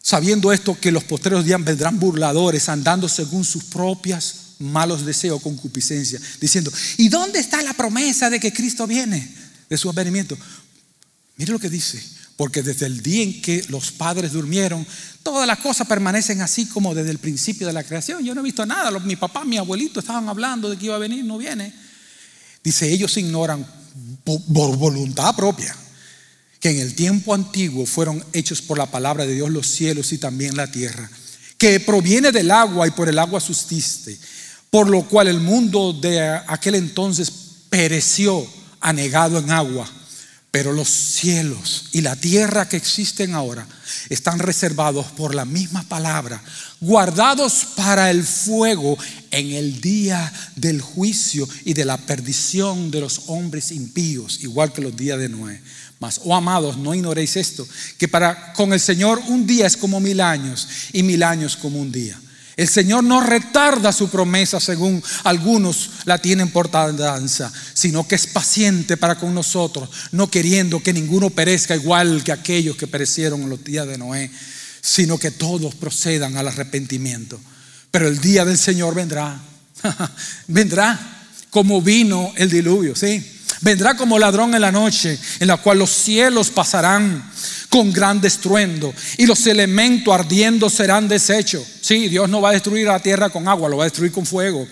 sabiendo 0.00 0.52
esto 0.52 0.78
que 0.78 0.92
los 0.92 1.04
postreros 1.04 1.44
días 1.44 1.62
vendrán 1.64 1.98
burladores, 1.98 2.68
andando 2.68 3.08
según 3.08 3.44
sus 3.44 3.64
propias 3.64 4.41
malos 4.62 5.04
deseos, 5.04 5.42
concupiscencia, 5.42 6.20
diciendo, 6.40 6.72
¿y 6.96 7.08
dónde 7.08 7.40
está 7.40 7.62
la 7.62 7.74
promesa 7.74 8.30
de 8.30 8.40
que 8.40 8.52
Cristo 8.52 8.86
viene? 8.86 9.28
De 9.68 9.76
su 9.76 9.90
advenimiento. 9.90 10.36
Mire 11.36 11.52
lo 11.52 11.58
que 11.58 11.68
dice, 11.68 12.02
porque 12.36 12.62
desde 12.62 12.86
el 12.86 13.02
día 13.02 13.22
en 13.22 13.42
que 13.42 13.64
los 13.68 13.92
padres 13.92 14.32
durmieron, 14.32 14.86
todas 15.22 15.46
las 15.46 15.58
cosas 15.58 15.86
permanecen 15.86 16.40
así 16.40 16.66
como 16.66 16.94
desde 16.94 17.10
el 17.10 17.18
principio 17.18 17.66
de 17.66 17.72
la 17.72 17.84
creación. 17.84 18.24
Yo 18.24 18.34
no 18.34 18.40
he 18.40 18.44
visto 18.44 18.64
nada, 18.66 18.90
mi 19.00 19.16
papá, 19.16 19.44
mi 19.44 19.58
abuelito 19.58 20.00
estaban 20.00 20.28
hablando 20.28 20.70
de 20.70 20.76
que 20.76 20.86
iba 20.86 20.96
a 20.96 20.98
venir, 20.98 21.24
no 21.24 21.38
viene. 21.38 21.74
Dice, 22.62 22.90
ellos 22.90 23.16
ignoran 23.16 23.66
por 24.24 24.76
voluntad 24.76 25.34
propia 25.34 25.76
que 26.62 26.70
en 26.70 26.78
el 26.78 26.94
tiempo 26.94 27.34
antiguo 27.34 27.84
fueron 27.86 28.24
hechos 28.32 28.62
por 28.62 28.78
la 28.78 28.86
palabra 28.86 29.26
de 29.26 29.34
Dios 29.34 29.50
los 29.50 29.66
cielos 29.66 30.12
y 30.12 30.18
también 30.18 30.56
la 30.56 30.70
tierra, 30.70 31.10
que 31.58 31.80
proviene 31.80 32.30
del 32.30 32.52
agua 32.52 32.86
y 32.86 32.92
por 32.92 33.08
el 33.08 33.18
agua 33.18 33.40
sustiste, 33.40 34.16
por 34.72 34.88
lo 34.88 35.02
cual 35.02 35.28
el 35.28 35.38
mundo 35.38 35.92
de 35.92 36.18
aquel 36.46 36.76
entonces 36.76 37.30
pereció 37.68 38.42
anegado 38.80 39.38
en 39.38 39.50
agua, 39.50 39.86
pero 40.50 40.72
los 40.72 40.88
cielos 40.88 41.90
y 41.92 42.00
la 42.00 42.16
tierra 42.16 42.66
que 42.66 42.78
existen 42.78 43.34
ahora 43.34 43.66
están 44.08 44.38
reservados 44.38 45.08
por 45.08 45.34
la 45.34 45.44
misma 45.44 45.82
palabra, 45.82 46.42
guardados 46.80 47.66
para 47.76 48.10
el 48.10 48.24
fuego 48.24 48.96
en 49.30 49.52
el 49.52 49.82
día 49.82 50.32
del 50.56 50.80
juicio 50.80 51.46
y 51.66 51.74
de 51.74 51.84
la 51.84 51.98
perdición 51.98 52.90
de 52.90 53.02
los 53.02 53.24
hombres 53.26 53.72
impíos, 53.72 54.42
igual 54.42 54.72
que 54.72 54.80
los 54.80 54.96
días 54.96 55.18
de 55.18 55.28
Noé 55.28 55.60
oh 56.24 56.34
amados, 56.34 56.76
no 56.76 56.94
ignoréis 56.94 57.36
esto, 57.36 57.66
que 57.98 58.08
para 58.08 58.52
con 58.54 58.72
el 58.72 58.80
Señor 58.80 59.20
un 59.28 59.46
día 59.46 59.66
es 59.66 59.76
como 59.76 60.00
mil 60.00 60.20
años 60.20 60.66
y 60.92 61.02
mil 61.02 61.22
años 61.22 61.56
como 61.56 61.78
un 61.78 61.92
día. 61.92 62.18
El 62.56 62.68
Señor 62.68 63.02
no 63.02 63.20
retarda 63.20 63.92
su 63.92 64.10
promesa 64.10 64.60
según 64.60 65.02
algunos 65.24 65.90
la 66.04 66.18
tienen 66.18 66.50
por 66.50 66.68
tardanza, 66.68 67.50
sino 67.72 68.06
que 68.06 68.14
es 68.14 68.26
paciente 68.26 68.96
para 68.96 69.14
con 69.14 69.34
nosotros, 69.34 69.88
no 70.12 70.30
queriendo 70.30 70.82
que 70.82 70.92
ninguno 70.92 71.30
perezca 71.30 71.74
igual 71.74 72.22
que 72.22 72.32
aquellos 72.32 72.76
que 72.76 72.86
perecieron 72.86 73.42
en 73.42 73.48
los 73.48 73.64
días 73.64 73.86
de 73.86 73.96
Noé, 73.96 74.30
sino 74.82 75.16
que 75.16 75.30
todos 75.30 75.74
procedan 75.74 76.36
al 76.36 76.48
arrepentimiento. 76.48 77.40
Pero 77.90 78.08
el 78.08 78.20
día 78.20 78.44
del 78.44 78.58
Señor 78.58 78.94
vendrá, 78.94 79.40
vendrá 80.46 81.26
como 81.50 81.80
vino 81.80 82.32
el 82.36 82.50
diluvio, 82.50 82.94
¿sí? 82.94 83.31
Vendrá 83.62 83.96
como 83.96 84.18
ladrón 84.18 84.54
en 84.54 84.60
la 84.60 84.72
noche, 84.72 85.16
en 85.38 85.46
la 85.46 85.56
cual 85.56 85.78
los 85.78 85.90
cielos 85.90 86.50
pasarán 86.50 87.30
con 87.68 87.92
gran 87.92 88.22
estruendo 88.24 88.92
y 89.16 89.24
los 89.24 89.46
elementos 89.46 90.12
ardiendo 90.12 90.68
serán 90.68 91.06
deshechos. 91.06 91.62
Sí, 91.80 92.08
Dios 92.08 92.28
no 92.28 92.40
va 92.40 92.50
a 92.50 92.52
destruir 92.52 92.86
la 92.86 92.98
tierra 92.98 93.30
con 93.30 93.46
agua, 93.46 93.68
lo 93.68 93.76
va 93.76 93.84
a 93.84 93.86
destruir 93.86 94.10
con 94.10 94.26
fuego. 94.26 94.66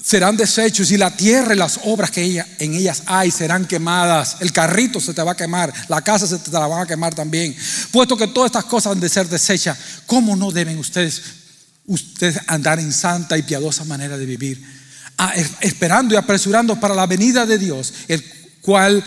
Serán 0.00 0.36
deshechos 0.36 0.92
y 0.92 0.96
la 0.96 1.14
tierra 1.14 1.54
y 1.54 1.58
las 1.58 1.80
obras 1.84 2.12
que 2.12 2.42
en 2.60 2.74
ellas 2.74 3.02
hay 3.04 3.32
serán 3.32 3.66
quemadas. 3.66 4.36
El 4.40 4.52
carrito 4.52 5.00
se 5.00 5.12
te 5.12 5.22
va 5.22 5.32
a 5.32 5.36
quemar, 5.36 5.72
la 5.88 6.00
casa 6.00 6.28
se 6.28 6.38
te 6.38 6.52
la 6.52 6.68
van 6.68 6.82
a 6.82 6.86
quemar 6.86 7.16
también. 7.16 7.54
Puesto 7.90 8.16
que 8.16 8.28
todas 8.28 8.48
estas 8.48 8.64
cosas 8.66 8.92
han 8.92 9.00
de 9.00 9.08
ser 9.08 9.28
deshechas, 9.28 9.76
¿cómo 10.06 10.36
no 10.36 10.52
deben 10.52 10.78
ustedes, 10.78 11.20
ustedes 11.84 12.38
andar 12.46 12.78
en 12.78 12.92
santa 12.92 13.36
y 13.36 13.42
piadosa 13.42 13.84
manera 13.84 14.16
de 14.16 14.24
vivir? 14.24 14.77
Esperando 15.60 16.14
y 16.14 16.16
apresurando 16.16 16.78
para 16.78 16.94
la 16.94 17.06
venida 17.06 17.46
de 17.46 17.58
Dios, 17.58 17.92
el 18.08 18.24
cual 18.60 19.04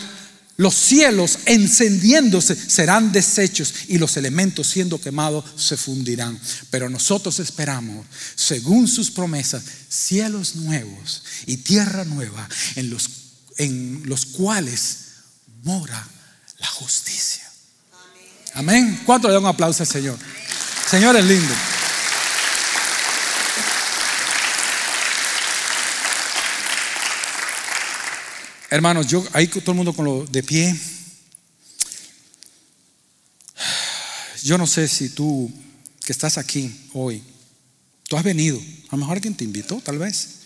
los 0.56 0.74
cielos 0.74 1.40
encendiéndose 1.46 2.54
serán 2.54 3.10
deshechos 3.10 3.74
y 3.88 3.98
los 3.98 4.16
elementos 4.16 4.66
siendo 4.68 5.00
quemados 5.00 5.44
se 5.56 5.76
fundirán. 5.76 6.38
Pero 6.70 6.88
nosotros 6.88 7.40
esperamos, 7.40 8.06
según 8.36 8.86
sus 8.86 9.10
promesas, 9.10 9.62
cielos 9.88 10.56
nuevos 10.56 11.22
y 11.46 11.58
tierra 11.58 12.04
nueva 12.04 12.48
en 12.76 12.90
los, 12.90 13.08
en 13.56 14.02
los 14.04 14.26
cuales 14.26 14.98
mora 15.64 16.06
la 16.58 16.66
justicia. 16.68 17.42
Amén. 18.54 19.00
¿Cuánto 19.06 19.28
le 19.28 19.34
dan 19.34 19.42
un 19.42 19.48
aplauso 19.48 19.82
al 19.82 19.88
Señor? 19.88 20.18
Señor 20.88 21.16
es 21.16 21.24
lindo. 21.24 21.54
Hermanos, 28.72 29.06
yo 29.06 29.22
ahí 29.34 29.48
todo 29.48 29.72
el 29.72 29.76
mundo 29.76 29.92
con 29.92 30.06
lo 30.06 30.24
de 30.24 30.42
pie. 30.42 30.74
Yo 34.44 34.56
no 34.56 34.66
sé 34.66 34.88
si 34.88 35.10
tú 35.10 35.52
que 36.02 36.10
estás 36.10 36.38
aquí 36.38 36.88
hoy, 36.94 37.22
tú 38.08 38.16
has 38.16 38.24
venido, 38.24 38.58
a 38.88 38.92
lo 38.92 38.96
mejor 38.96 39.16
alguien 39.16 39.36
te 39.36 39.44
invitó, 39.44 39.78
tal 39.82 39.98
vez, 39.98 40.38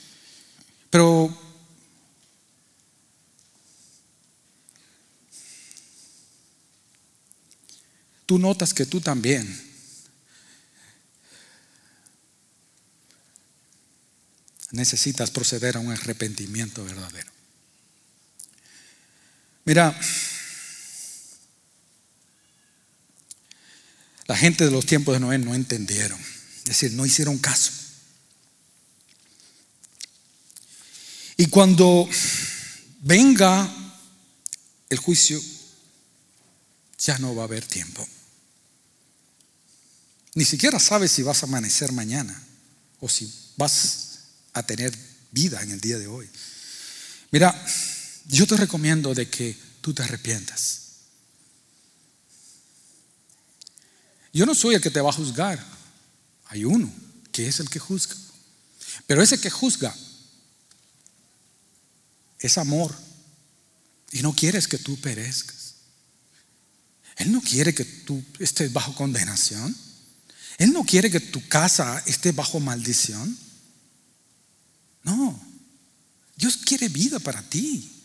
pero 0.91 1.33
tú 8.27 8.41
notas 8.41 8.75
que 8.75 8.87
tú 8.87 9.01
también 9.01 9.47
necesitas 14.73 15.31
proceder 15.31 15.77
a 15.77 15.81
un 15.81 15.93
arrepentimiento 15.93 16.85
verdadero. 16.85 17.36
Mira, 19.67 19.99
la 24.27 24.37
gente 24.37 24.65
de 24.65 24.71
los 24.71 24.87
tiempos 24.87 25.13
de 25.15 25.21
Noé 25.21 25.39
no 25.39 25.57
entendieron, 25.57 26.21
es 26.59 26.65
decir, 26.65 26.93
no 26.93 27.05
hicieron 27.05 27.37
caso. 27.39 27.73
Y 31.37 31.49
cuando 31.49 32.09
venga 33.01 33.69
el 34.89 34.99
juicio, 34.99 35.43
ya 36.99 37.19
no 37.19 37.35
va 37.35 37.43
a 37.43 37.47
haber 37.47 37.67
tiempo. 37.67 38.07
Ni 40.35 40.45
siquiera 40.45 40.79
sabes 40.79 41.11
si 41.11 41.23
vas 41.23 41.43
a 41.43 41.47
amanecer 41.47 41.91
mañana 41.91 42.41
o 43.01 43.09
si 43.09 43.33
vas 43.57 44.21
a 44.53 44.63
tener 44.63 44.97
vida 45.33 45.61
en 45.63 45.73
el 45.73 45.81
día 45.81 45.99
de 45.99 46.07
hoy. 46.07 46.31
Mira, 47.33 47.53
yo 48.29 48.47
te 48.47 48.57
recomiendo 48.57 49.15
de 49.15 49.29
que 49.29 49.57
tú 49.81 49.95
te 49.95 50.03
arrepientas. 50.03 50.83
Yo 54.33 54.45
no 54.45 54.55
soy 54.55 54.75
el 54.75 54.81
que 54.81 54.91
te 54.91 55.01
va 55.01 55.11
a 55.11 55.15
juzgar. 55.15 55.65
Hay 56.47 56.65
uno 56.65 56.93
que 57.33 57.49
es 57.49 57.61
el 57.61 57.71
que 57.71 57.79
juzga. 57.79 58.15
Pero 59.07 59.23
ese 59.23 59.41
que 59.41 59.51
juzga 59.51 59.95
es 62.39 62.59
amor. 62.59 62.95
Y 64.13 64.23
no 64.23 64.35
quieres 64.35 64.69
que 64.69 64.79
tú 64.79 65.01
perezcas. 65.01 65.75
Él 67.17 67.33
no 67.33 67.41
quiere 67.41 67.75
que 67.75 67.85
tú 67.85 68.23
estés 68.39 68.73
bajo 68.73 68.95
condenación. 68.95 69.75
Él 70.59 70.73
no 70.73 70.85
quiere 70.85 71.11
que 71.11 71.21
tu 71.21 71.47
casa 71.49 72.03
esté 72.07 72.33
bajo 72.33 72.61
maldición. 72.61 73.39
No. 75.03 75.41
Dios 76.37 76.59
quiere 76.59 76.89
vida 76.89 77.19
para 77.19 77.43
ti. 77.43 77.96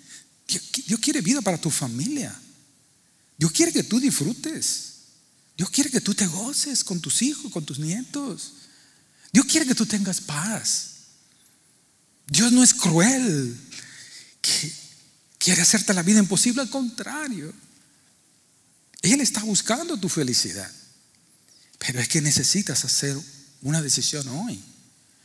Dios 0.88 0.99
quiere 0.99 1.22
vida 1.22 1.41
para 1.41 1.60
tu 1.60 1.70
familia. 1.70 2.38
Dios 3.38 3.52
quiere 3.52 3.72
que 3.72 3.84
tú 3.84 3.99
disfrutes. 3.99 4.91
Dios 5.58 5.70
quiere 5.70 5.89
que 5.89 6.02
tú 6.02 6.14
te 6.14 6.28
goces 6.28 6.84
con 6.84 6.99
tus 6.99 7.22
hijos, 7.22 7.52
con 7.52 7.66
tus 7.66 7.80
nietos. 7.80 8.54
Dios 9.32 9.45
quiere 9.45 9.66
que 9.66 9.76
tú 9.76 9.86
tengas 9.86 10.22
paz. 10.22 10.88
Dios 12.28 12.52
no 12.52 12.64
es 12.64 12.74
cruel, 12.74 13.58
quiere 15.38 15.62
hacerte 15.62 15.93
la 15.93 16.02
vida 16.02 16.20
imposible, 16.20 16.62
al 16.62 16.70
contrario. 16.70 17.54
Él 19.02 19.20
está 19.20 19.43
buscando 19.43 19.97
tu 19.97 20.08
felicidad. 20.08 20.72
Pero 21.78 21.99
es 21.99 22.08
que 22.08 22.22
necesitas 22.22 22.86
hacer 22.86 23.18
una 23.62 23.82
decisión 23.82 24.28
hoy. 24.30 24.64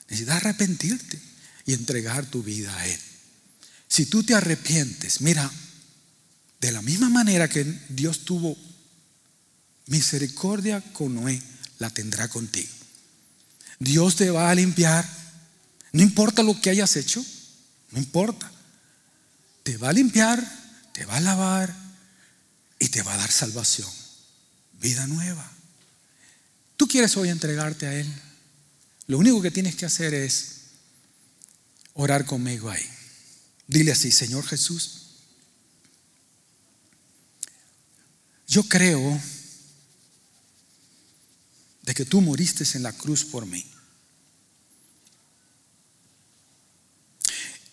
Necesitas 0.08 0.36
arrepentirte 0.36 1.20
y 1.64 1.74
entregar 1.74 2.26
tu 2.26 2.42
vida 2.42 2.76
a 2.76 2.86
Él. 2.88 3.00
Si 3.96 4.04
tú 4.04 4.22
te 4.22 4.34
arrepientes, 4.34 5.22
mira, 5.22 5.50
de 6.60 6.70
la 6.70 6.82
misma 6.82 7.08
manera 7.08 7.48
que 7.48 7.64
Dios 7.88 8.26
tuvo 8.26 8.54
misericordia 9.86 10.82
con 10.92 11.14
Noé, 11.14 11.42
la 11.78 11.88
tendrá 11.88 12.28
contigo. 12.28 12.68
Dios 13.78 14.16
te 14.16 14.30
va 14.30 14.50
a 14.50 14.54
limpiar. 14.54 15.08
No 15.92 16.02
importa 16.02 16.42
lo 16.42 16.60
que 16.60 16.68
hayas 16.68 16.94
hecho, 16.96 17.24
no 17.92 17.98
importa. 17.98 18.52
Te 19.62 19.78
va 19.78 19.88
a 19.88 19.94
limpiar, 19.94 20.44
te 20.92 21.06
va 21.06 21.16
a 21.16 21.20
lavar 21.20 21.74
y 22.78 22.90
te 22.90 23.00
va 23.00 23.14
a 23.14 23.16
dar 23.16 23.30
salvación, 23.30 23.90
vida 24.78 25.06
nueva. 25.06 25.50
Tú 26.76 26.86
quieres 26.86 27.16
hoy 27.16 27.30
entregarte 27.30 27.86
a 27.86 27.94
Él. 27.94 28.12
Lo 29.06 29.16
único 29.16 29.40
que 29.40 29.50
tienes 29.50 29.74
que 29.74 29.86
hacer 29.86 30.12
es 30.12 30.56
orar 31.94 32.26
conmigo 32.26 32.68
ahí. 32.68 32.95
Dile 33.68 33.92
así, 33.92 34.12
Señor 34.12 34.46
Jesús, 34.46 35.06
yo 38.46 38.62
creo 38.62 39.20
de 41.82 41.94
que 41.94 42.04
tú 42.04 42.20
moriste 42.20 42.64
en 42.74 42.82
la 42.82 42.92
cruz 42.92 43.24
por 43.24 43.44
mí. 43.46 43.64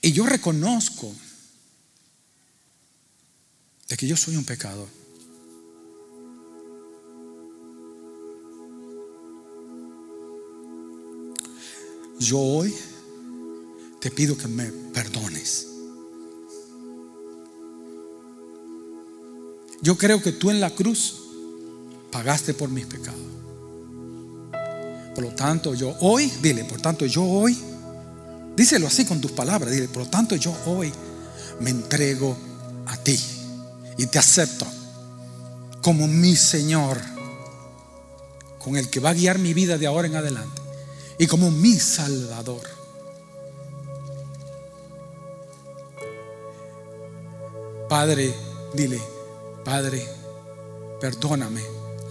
Y 0.02 0.12
yo 0.12 0.26
reconozco 0.26 1.16
de 3.88 3.96
que 3.96 4.08
yo 4.08 4.18
soy 4.18 4.36
un 4.36 4.44
pecador. 4.44 4.89
Yo 12.20 12.39
hoy 12.39 12.74
te 14.02 14.12
pido 14.12 14.38
que 14.38 14.48
me 14.48 14.72
perdones. 14.94 15.72
Yo 19.84 19.97
creo 19.97 20.21
que 20.21 20.31
tú 20.31 20.49
en 20.49 20.61
la 20.61 20.69
cruz 20.69 21.15
pagaste 22.09 22.53
por 22.53 22.69
mis 22.69 22.86
pecados. 22.86 23.19
Por 25.13 25.25
lo 25.25 25.36
tanto, 25.36 25.75
yo 25.75 25.93
hoy, 25.99 26.31
dile, 26.41 26.63
por 26.63 26.79
tanto, 26.79 27.05
yo 27.05 27.21
hoy, 27.21 27.61
díselo 28.55 28.88
así 28.88 29.03
con 29.03 29.19
tus 29.19 29.34
palabras, 29.34 29.71
dile, 29.71 29.89
por 29.89 30.03
lo 30.03 30.09
tanto, 30.09 30.38
yo 30.38 30.55
hoy 30.67 30.89
me 31.59 31.69
entrego 31.69 32.38
a 32.86 32.95
ti 32.95 33.19
y 33.97 34.05
te 34.05 34.17
acepto 34.17 34.65
como 35.81 36.07
mi 36.07 36.38
Señor, 36.38 36.97
con 38.59 38.77
el 38.77 38.89
que 38.89 39.01
va 39.01 39.09
a 39.09 39.13
guiar 39.13 39.38
mi 39.38 39.53
vida 39.53 39.77
de 39.77 39.86
ahora 39.86 40.07
en 40.07 40.15
adelante 40.15 40.61
y 41.17 41.27
como 41.27 41.51
mi 41.51 41.77
Salvador. 41.77 42.61
Padre, 47.89 48.34
dile, 48.73 49.12
Padre, 49.64 50.05
perdóname, 50.99 51.61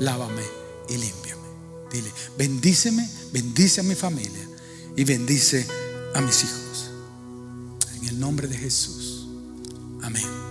lávame 0.01 0.43
y 0.89 0.97
límpiame. 0.97 1.43
Dile, 1.91 2.11
bendíceme, 2.39 3.09
bendice 3.33 3.81
a 3.81 3.85
mi 3.85 3.95
familia 3.95 4.49
y 4.97 5.05
bendice 5.05 5.67
a 6.15 6.21
mis 6.21 6.45
hijos. 6.45 6.91
En 7.97 8.09
el 8.09 8.19
nombre 8.19 8.49
de 8.49 8.57
Jesús. 8.57 9.27
Amén. 10.03 10.42